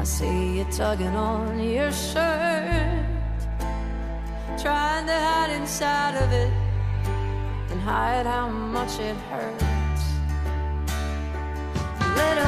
[0.00, 3.04] I see you tugging on your shirt,
[4.58, 6.50] trying to hide inside of it
[7.70, 10.04] and hide how much it hurts.
[12.16, 12.38] Let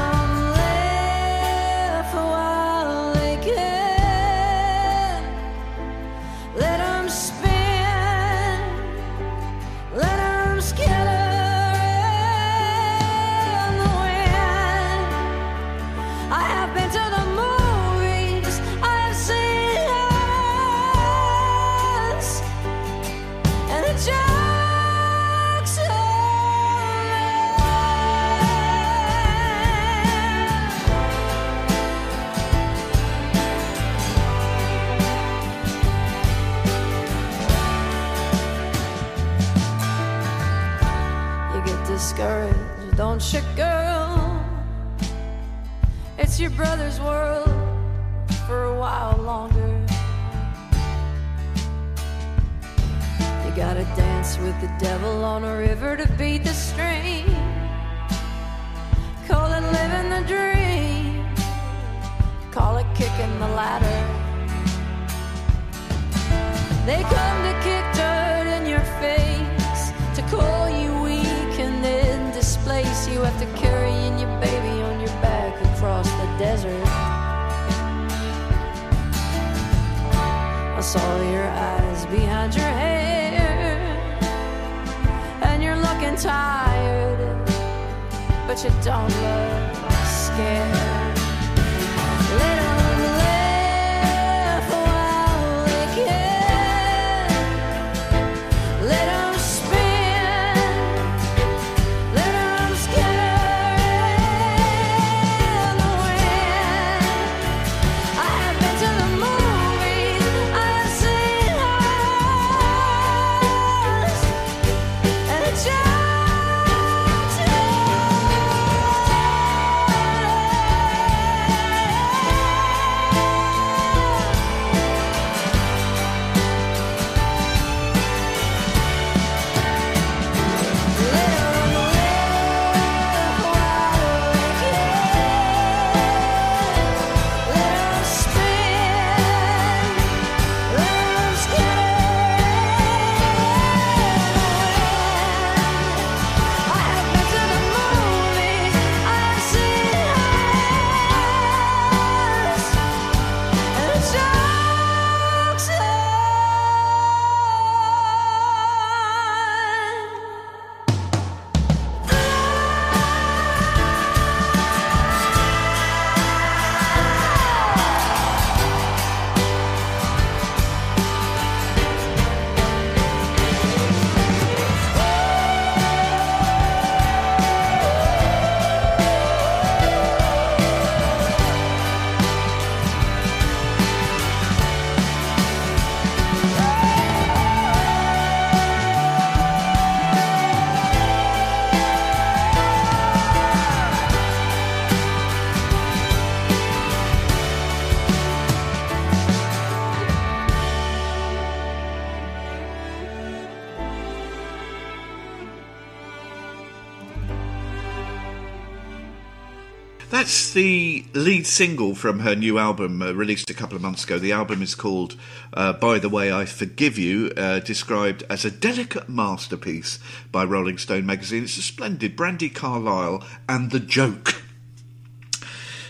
[211.13, 214.17] lead single from her new album, uh, released a couple of months ago.
[214.17, 215.15] The album is called
[215.53, 219.99] uh, By the Way I Forgive You, uh, described as a delicate masterpiece
[220.31, 221.43] by Rolling Stone magazine.
[221.43, 224.41] It's a splendid Brandi Carlile and The Joke.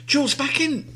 [0.06, 0.94] Jules, back in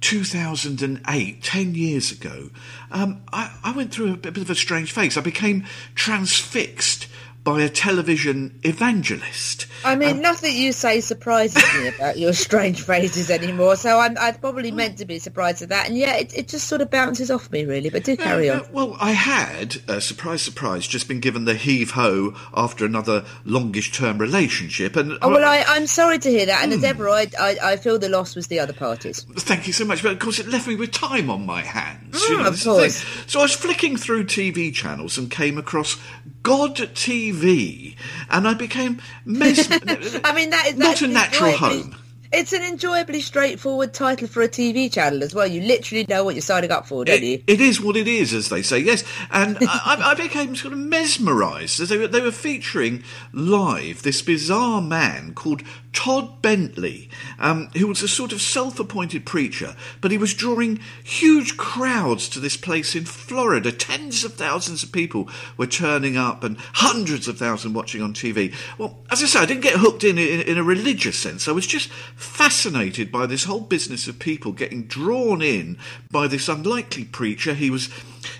[0.00, 2.50] 2008, 10 years ago,
[2.90, 5.16] um, I, I, went through a bit of a strange phase.
[5.16, 5.64] I became
[5.94, 7.06] transfixed
[7.42, 9.66] by a television evangelist.
[9.82, 13.76] I mean, um, nothing you say surprises me about your strange phrases anymore.
[13.76, 16.68] So I'm, i probably meant to be surprised at that, and yeah, it, it just
[16.68, 17.88] sort of bounces off me, really.
[17.88, 18.72] But do carry uh, on.
[18.72, 23.92] well, I had, uh, surprise, surprise, just been given the heave ho after another longish
[23.92, 26.86] term relationship, and oh, well, I, am sorry to hear that, and as hmm.
[26.86, 29.24] ever, I, I, I, feel the loss was the other parties.
[29.36, 32.22] Thank you so much, but of course, it left me with time on my hands.
[32.22, 33.04] Mm, you know, of course.
[33.26, 35.96] So I was flicking through TV channels and came across
[36.42, 37.96] God TV,
[38.30, 40.20] and I became mesmerised.
[40.24, 41.96] I mean, that is not a natural home.
[42.32, 45.48] It's an enjoyably straightforward title for a TV channel as well.
[45.48, 47.42] You literally know what you're signing up for, don't it, you?
[47.48, 49.02] It is what it is, as they say, yes.
[49.32, 53.02] And I, I, became sort of mesmerised as they were, they were featuring
[53.32, 57.10] live this bizarre man called Todd Bentley,
[57.40, 62.28] um, who was a sort of self appointed preacher, but he was drawing huge crowds
[62.28, 63.72] to this place in Florida.
[63.72, 68.54] Tens of thousands of people were turning up and hundreds of thousands watching on TV.
[68.78, 71.48] Well, as I say, I didn't get hooked in, in, in a religious sense.
[71.48, 71.90] I was just
[72.20, 75.78] fascinated by this whole business of people getting drawn in
[76.10, 77.54] by this unlikely preacher.
[77.54, 77.88] He was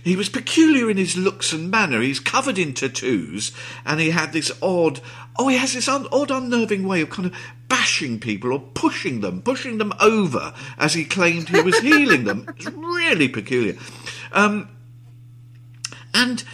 [0.04, 2.02] he was peculiar in his looks and manner.
[2.02, 3.52] He's covered in tattoos,
[3.86, 5.00] and he had this odd
[5.38, 7.34] oh, he has this un- odd, unnerving way of kind of
[7.68, 12.46] bashing people or pushing them, pushing them over as he claimed he was healing them.
[12.58, 13.76] It's really peculiar.
[14.32, 14.68] Um,
[16.12, 16.44] and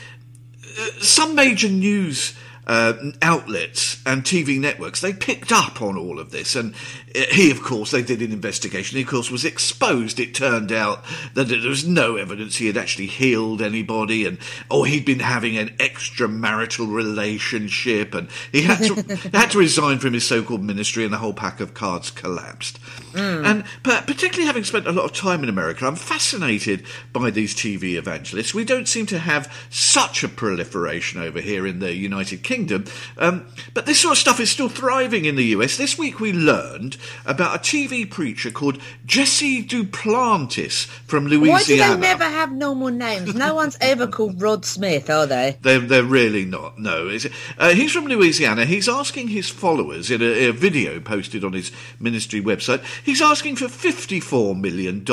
[0.62, 2.37] uh, some major news
[2.67, 6.57] uh, outlets and TV networks, they picked up on all of this.
[6.57, 6.75] And
[7.14, 8.97] uh, he, of course, they did an investigation.
[8.97, 10.19] He, of course, was exposed.
[10.19, 11.05] It turned out
[11.35, 14.39] that there was no evidence he had actually healed anybody and,
[14.69, 18.95] or he'd been having an extramarital relationship and he had to,
[19.33, 22.81] had to resign from his so-called ministry and the whole pack of cards collapsed.
[23.12, 23.47] Mm.
[23.47, 27.55] And but particularly having spent a lot of time in America, I'm fascinated by these
[27.55, 28.55] TV evangelists.
[28.55, 32.86] We don't seem to have such a proliferation over here in the United Kingdom Kingdom.
[33.18, 35.76] Um, but this sort of stuff is still thriving in the US.
[35.76, 36.96] This week we learned
[37.26, 41.52] about a TV preacher called Jesse Duplantis from Louisiana.
[41.52, 43.34] Why do they never have normal names?
[43.34, 45.59] No one's ever called Rod Smith, are they?
[45.61, 47.14] They're, they're really not, no.
[47.59, 48.64] Uh, he's from Louisiana.
[48.64, 53.57] He's asking his followers in a, a video posted on his ministry website, he's asking
[53.57, 55.04] for $54 million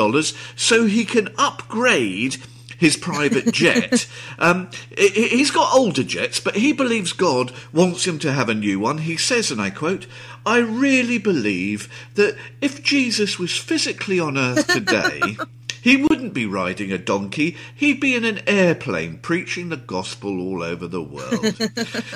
[0.56, 2.38] so he can upgrade
[2.78, 4.06] his private jet.
[4.38, 8.80] um, he's got older jets, but he believes God wants him to have a new
[8.80, 8.98] one.
[8.98, 10.06] He says, and I quote,
[10.46, 15.36] I really believe that if Jesus was physically on earth today,
[15.82, 20.62] he wouldn't be riding a donkey, he'd be in an airplane preaching the gospel all
[20.62, 21.54] over the world.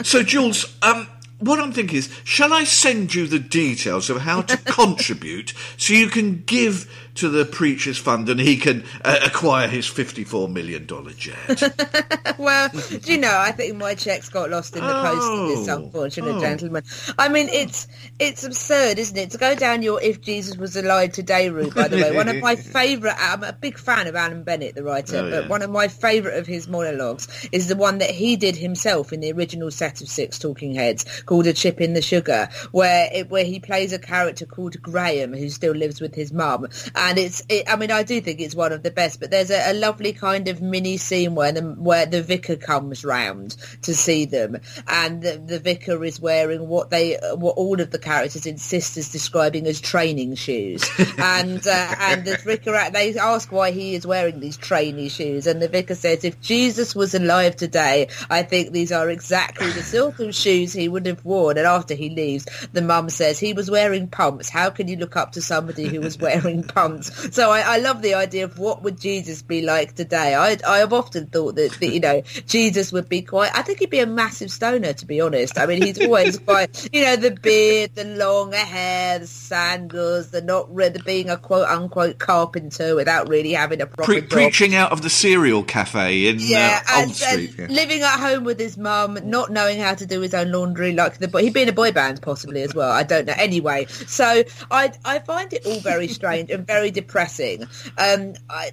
[0.07, 1.07] so, Jules, um,
[1.39, 5.93] what I'm thinking is, shall I send you the details of how to contribute so
[5.93, 10.87] you can give to the Preacher's Fund and he can uh, acquire his $54 million
[11.17, 12.37] jet.
[12.39, 15.49] well, do you know, I think my cheques got lost in the oh, post of
[15.49, 16.41] this unfortunate oh.
[16.41, 16.85] gentleman.
[17.19, 17.89] I mean, it's
[18.19, 19.31] it's absurd, isn't it?
[19.31, 22.15] To go down your If Jesus Was Alive Today route, by the way.
[22.15, 25.49] One of my favourite, I'm a big fan of Alan Bennett, the writer, oh, but
[25.49, 29.21] one of my favourite of his monologues is the one that he did himself in
[29.21, 33.29] the original set of six Talking Heads called A Chip in the Sugar, where, it,
[33.31, 36.67] where he plays a character called Graham who still lives with his mum.
[36.95, 39.19] And and it's it, I mean I do think it's one of the best.
[39.19, 43.03] But there's a, a lovely kind of mini scene where the where the vicar comes
[43.03, 47.91] round to see them, and the, the vicar is wearing what they what all of
[47.91, 50.85] the characters insist is describing as training shoes,
[51.17, 55.63] and uh, and the vicar they ask why he is wearing these training shoes, and
[55.63, 60.21] the vicar says if Jesus was alive today, I think these are exactly the sort
[60.21, 61.57] of shoes he would have worn.
[61.57, 62.45] And after he leaves,
[62.75, 64.51] the mum says he was wearing pumps.
[64.51, 66.98] How can you look up to somebody who was wearing pumps?
[67.39, 70.35] So I, I, love the idea of what would Jesus be like today.
[70.35, 73.79] I, I have often thought that, that, you know, Jesus would be quite, I think
[73.81, 75.59] he'd be a massive stoner, to be honest.
[75.59, 80.41] I mean, he's always quite, you know, the beard, the long hair, the sandals, the
[80.41, 84.93] not the being a quote unquote carpenter without really having a proper Pre- Preaching out
[84.93, 87.55] of the cereal cafe in yeah, uh, Old Street.
[87.59, 87.67] yeah.
[87.69, 91.19] living at home with his mum, not knowing how to do his own laundry like
[91.19, 91.43] the boy.
[91.43, 92.91] He'd be in a boy band possibly as well.
[92.91, 93.35] I don't know.
[93.37, 97.65] Anyway, so I, I find it all very strange and very very depressing.
[97.99, 98.71] Um, I,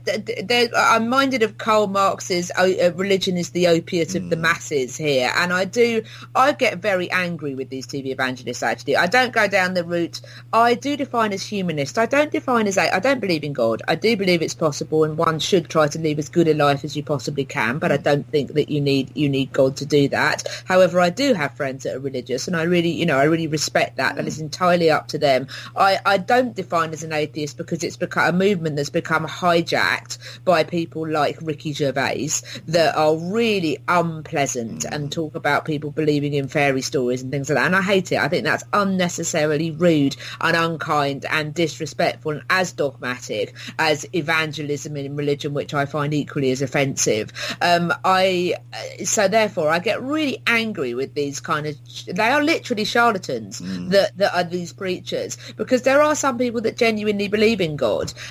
[0.77, 5.51] I'm minded of Karl Marx's uh, "Religion is the opiate of the masses" here, and
[5.51, 6.03] I do.
[6.35, 8.61] I get very angry with these TV evangelists.
[8.61, 10.21] Actually, I don't go down the route.
[10.53, 11.97] I do define as humanist.
[11.97, 12.77] I don't define as.
[12.77, 13.81] I don't believe in God.
[13.87, 16.83] I do believe it's possible, and one should try to live as good a life
[16.83, 17.79] as you possibly can.
[17.79, 20.43] But I don't think that you need you need God to do that.
[20.65, 23.47] However, I do have friends that are religious, and I really, you know, I really
[23.47, 24.19] respect that.
[24.19, 25.47] And it's entirely up to them.
[25.75, 30.17] I, I don't define as an atheist because it's become a movement that's become hijacked
[30.43, 32.29] by people like Ricky Gervais
[32.67, 37.57] that are really unpleasant and talk about people believing in fairy stories and things like
[37.57, 37.65] that.
[37.65, 38.17] And I hate it.
[38.17, 45.15] I think that's unnecessarily rude and unkind and disrespectful and as dogmatic as evangelism in
[45.15, 47.31] religion, which I find equally as offensive.
[47.61, 48.55] Um, I
[49.03, 51.75] so therefore I get really angry with these kind of.
[52.07, 56.77] They are literally charlatans that that are these preachers because there are some people that
[56.77, 57.84] genuinely believe in God,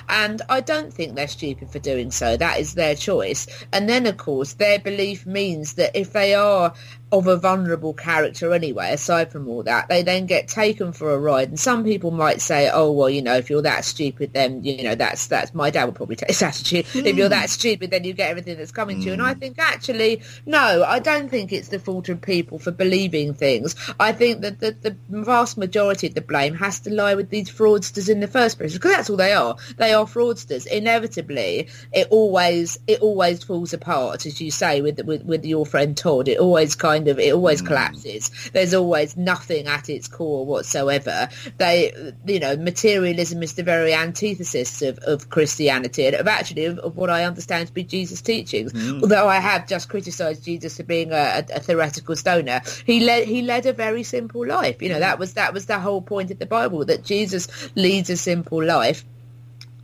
[0.09, 2.36] and I don't think they're stupid for doing so.
[2.36, 3.46] That is their choice.
[3.72, 6.74] And then, of course, their belief means that if they are
[7.18, 11.18] of a vulnerable character anyway, aside from all that, they then get taken for a
[11.18, 11.48] ride.
[11.48, 14.82] And some people might say, oh, well, you know, if you're that stupid, then, you
[14.82, 16.86] know, that's, that's, my dad would probably take this attitude.
[16.94, 19.12] If you're that stupid, then you get everything that's coming to you.
[19.12, 19.40] And I hmm.
[19.40, 23.76] think actually, no, I don't think it's the fault of people for believing things.
[24.00, 27.50] I think that the, the vast majority of the blame has to lie with these
[27.50, 29.56] fraudsters in the first place, because that's all they are.
[29.76, 30.66] They are fraudsters.
[30.66, 35.96] Inevitably, it always, it always falls apart, as you say, with, with, with your friend
[35.96, 36.28] Todd.
[36.28, 37.66] It always kind of, it always hmm.
[37.66, 38.30] collapses.
[38.52, 41.28] There's always nothing at its core whatsoever.
[41.59, 46.78] They, you know, materialism is the very antithesis of, of Christianity and of actually of,
[46.78, 48.72] of what I understand to be Jesus' teachings.
[48.72, 49.00] Hmm.
[49.02, 53.26] Although I have just criticised Jesus for being a, a, a theoretical stoner, he led
[53.26, 54.82] he led a very simple life.
[54.82, 55.00] You know, hmm.
[55.00, 58.62] that was that was the whole point of the Bible that Jesus leads a simple
[58.62, 59.05] life.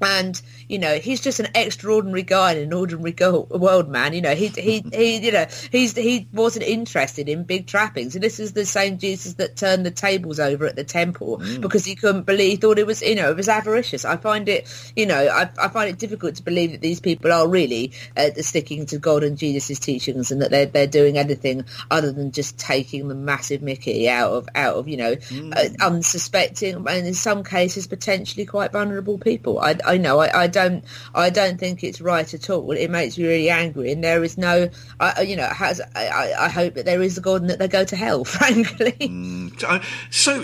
[0.00, 4.12] And you know he's just an extraordinary guy in an ordinary go- world, man.
[4.12, 8.24] You know he he he you know he's he wasn't interested in big trappings, and
[8.24, 11.94] this is the same Jesus that turned the tables over at the temple because he
[11.94, 14.04] couldn't believe, he thought it was you know it was avaricious.
[14.04, 17.32] I find it you know I, I find it difficult to believe that these people
[17.32, 21.64] are really uh, sticking to God and Jesus' teachings, and that they're they're doing anything
[21.90, 25.16] other than just taking the massive Mickey out of out of you know
[25.52, 29.58] uh, unsuspecting and in some cases potentially quite vulnerable people.
[29.58, 30.84] I, I know I, I don't
[31.14, 32.70] I don't think it's right at all.
[32.72, 34.68] It makes me really angry, and there is no
[34.98, 37.50] I, I- you know has I, I I hope that there is a God and
[37.50, 38.24] that they go to hell.
[38.40, 40.42] Frankly, mm, I- So,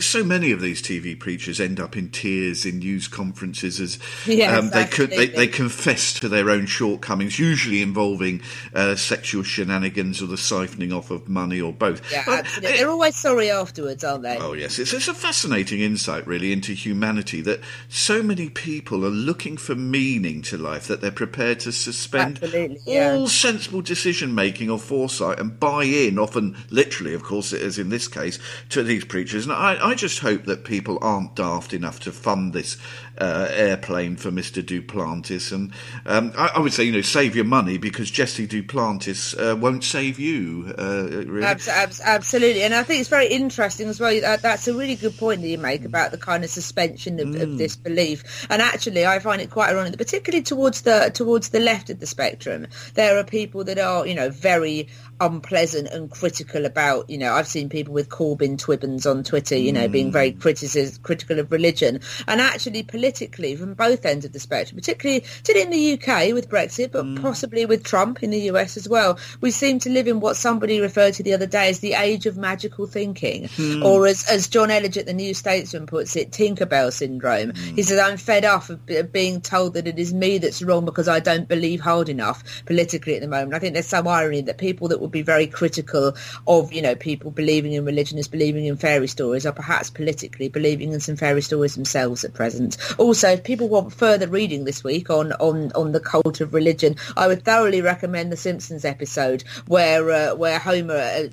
[0.00, 4.58] so many of these TV preachers end up in tears in news conferences as Yes,
[4.58, 8.42] um, they, could, they they confess to their own shortcomings, usually involving
[8.74, 12.10] uh, sexual shenanigans or the siphoning off of money or both.
[12.12, 12.76] yeah, But, absolutely.
[12.76, 14.38] They're always sorry afterwards, aren't they?
[14.38, 17.40] Oh yes, it's, it's a fascinating insight, really, into humanity.
[17.40, 22.38] That so many people are looking for meaning to life that they're prepared to suspend
[22.42, 23.12] Absolutely, yeah.
[23.12, 27.88] all sensible decision making or foresight and buy in, often literally, of course, as in
[27.88, 28.38] this case,
[28.70, 29.44] to these preachers.
[29.44, 32.76] And I, I just hope that people aren't daft enough to fund this
[33.18, 35.52] uh, airplane for Mister Duplantis.
[35.52, 35.72] And
[36.06, 39.84] um, I, I would say, you know, save your money because Jesse Duplantis uh, won't
[39.84, 40.74] save you.
[40.78, 41.44] Uh, really.
[41.44, 44.18] Abs- abs- absolutely, and I think it's very interesting as well.
[44.20, 47.34] That, that's a really good point that you make about the kind of suspension of,
[47.40, 48.46] of disbelief.
[48.50, 52.06] And actually, I find it quite ironic, particularly towards the towards the left of the
[52.06, 54.88] spectrum, there are people that are, you know, very
[55.20, 57.08] unpleasant and critical about.
[57.10, 60.38] You know, I've seen people with Corbyn Twibbons on Twitter, you know, being very mm.
[60.38, 65.62] criticis- critical of religion, and actually politically from both ends of the spectrum, particularly, particularly
[65.62, 67.20] in the UK with Brexit, but mm.
[67.20, 69.18] possibly with Trump in the US as well.
[69.40, 72.26] We seem to live in what somebody referred to the other day as the age
[72.26, 73.82] of magical thinking, hmm.
[73.82, 77.50] or as, as Jonn Elledge, the New Statesman, puts it, Tinkerbell syndrome.
[77.50, 77.74] Hmm.
[77.74, 81.08] He says, I'm fed up of being told that it is me that's wrong because
[81.08, 83.54] I don't believe hard enough politically at the moment.
[83.54, 86.14] I think there's some irony that people that would be very critical
[86.46, 90.48] of, you know, people believing in religion as believing in fairy stories or perhaps politically
[90.48, 92.76] believing in some fairy stories themselves at present.
[92.98, 96.96] Also, if people want further reading this week on, on, on the cult of religion,
[97.16, 101.28] I would thoroughly recommend the Simpsons episode where uh, where Homer uh,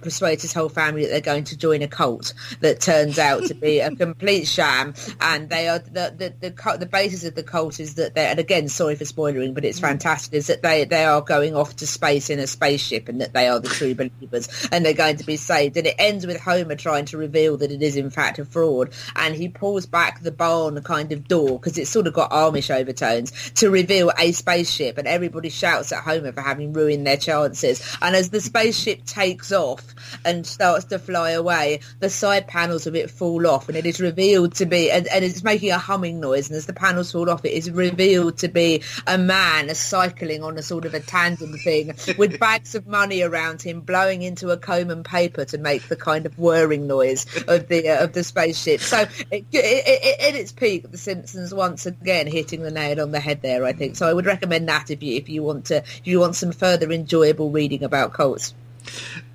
[0.00, 3.54] persuades his whole family that they're going to join a cult that turns out to
[3.54, 7.80] be a complete sham, and they are the the the, the basis of the cult
[7.80, 11.04] is that they and again sorry for spoiling but it's fantastic is that they they
[11.04, 14.68] are going off to space in a spaceship and that they are the true believers
[14.72, 15.76] and they're going to be saved.
[15.76, 18.90] And it ends with Homer trying to reveal that it is in fact a fraud,
[19.16, 22.74] and he pulls back the barn kind of door because it's sort of got Amish
[22.74, 27.96] overtones to reveal a spaceship, and everybody shouts at Homer for having ruined their chances.
[28.02, 29.94] And as the spaceship takes off
[30.24, 34.00] and starts to fly away, the side panels of it fall off, and it is
[34.00, 36.48] revealed to be, and, and it's making a humming noise.
[36.48, 40.56] And as the panels fall off, it is revealed to be a man cycling on
[40.56, 44.56] a sort of a tandem thing with bags of money around him, blowing into a
[44.56, 48.24] comb and paper to make the kind of whirring noise of the uh, of the
[48.24, 48.80] spaceship.
[48.80, 49.00] So
[49.30, 53.20] it, it, it, at its peak, The Simpsons once again hitting the nail on the
[53.20, 53.64] head there.
[53.64, 54.08] I think so.
[54.08, 56.90] I would recommend that if you if you want to if you want some further
[56.92, 58.54] enjoyable reading about cults.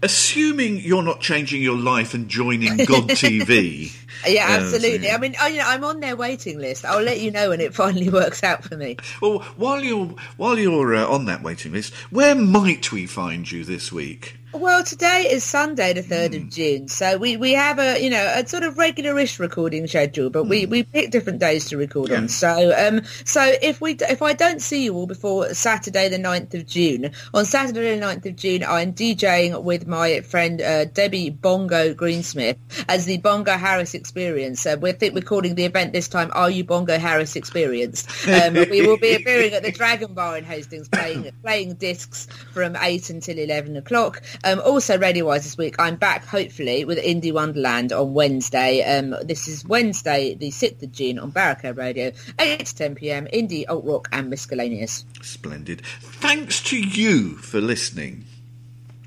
[0.02, 3.96] Assuming you're not changing your life and joining God TV.
[4.28, 5.10] yeah, absolutely.
[5.10, 6.86] I mean, I, you know, I'm on their waiting list.
[6.86, 8.98] I'll let you know when it finally works out for me.
[9.22, 13.64] Well, while you're while you're uh, on that waiting list, where might we find you
[13.64, 14.38] this week?
[14.58, 16.38] Well, today is Sunday, the third mm.
[16.38, 16.50] of hmm.
[16.50, 20.46] June, so we, we have a you know a sort of regularish recording schedule, but
[20.46, 20.50] mm.
[20.50, 20.72] we, hmm.
[20.72, 22.20] we pick different days to record yeah.
[22.20, 22.30] on.
[22.30, 26.54] So um so if we if I don't see you all before Saturday the 9th
[26.54, 31.32] of June, on Saturday the 9th of June, I'm DJing with my friend uh, Debbie
[31.32, 34.66] Bongo Greensmith as the Bongo Harris Experience.
[34.66, 38.54] Uh, we're think we're calling the event this time "Are You Bongo Harris Experienced?" Um,
[38.54, 43.10] we will be appearing at the Dragon Bar in Hastings, playing playing discs from eight
[43.10, 44.22] until eleven o'clock.
[44.46, 48.84] Um, also, radio-wise this week, I'm back hopefully with Indie Wonderland on Wednesday.
[48.84, 53.28] Um, this is Wednesday, the 6th of June on Barricade Radio, 8 to 10 p.m.
[53.34, 55.04] Indie, alt rock, and miscellaneous.
[55.24, 55.82] Splendid.
[55.84, 58.26] Thanks to you for listening.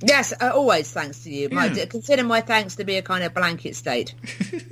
[0.02, 1.48] Yes, uh, always thanks to you.
[1.50, 1.84] My, yeah.
[1.84, 4.14] Consider my thanks to be a kind of blanket state.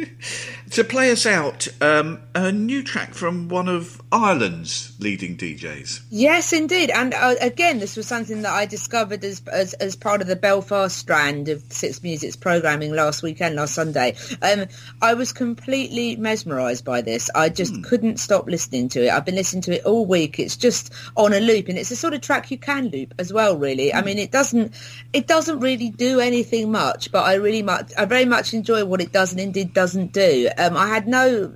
[0.71, 6.03] to play us out, um, a new track from one of Ireland's leading DJs.
[6.11, 6.90] Yes, indeed.
[6.90, 10.36] And uh, again, this was something that I discovered as, as, as part of the
[10.36, 14.16] Belfast strand of Six Music's programming last weekend, last Sunday.
[14.42, 14.66] Um,
[15.03, 17.30] I was completely mesmerised by this.
[17.34, 17.82] I just hmm.
[17.82, 19.11] couldn't stop listening to it.
[19.11, 20.38] I've been listening to it all week.
[20.38, 23.32] It's just on a loop, and it's the sort of track you can loop as
[23.32, 23.57] well.
[23.57, 23.99] Really, hmm.
[23.99, 24.74] I mean, it doesn't
[25.12, 29.01] it doesn't really do anything much, but I really much, I very much enjoy what
[29.01, 30.49] it does and indeed doesn't do.
[30.59, 31.53] Um, I had no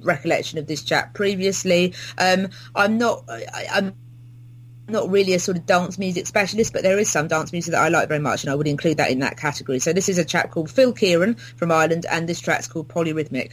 [0.00, 1.94] recollection of this chap previously.
[2.18, 3.94] Um, I'm not, I, I'm
[4.88, 7.82] not really a sort of dance music specialist, but there is some dance music that
[7.82, 9.78] I like very much, and I would include that in that category.
[9.78, 13.52] So this is a chap called Phil Kieran from Ireland, and this track's called Polyrhythmic.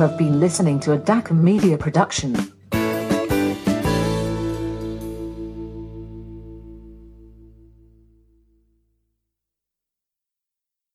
[0.00, 2.59] Have been listening to a DACA Media production.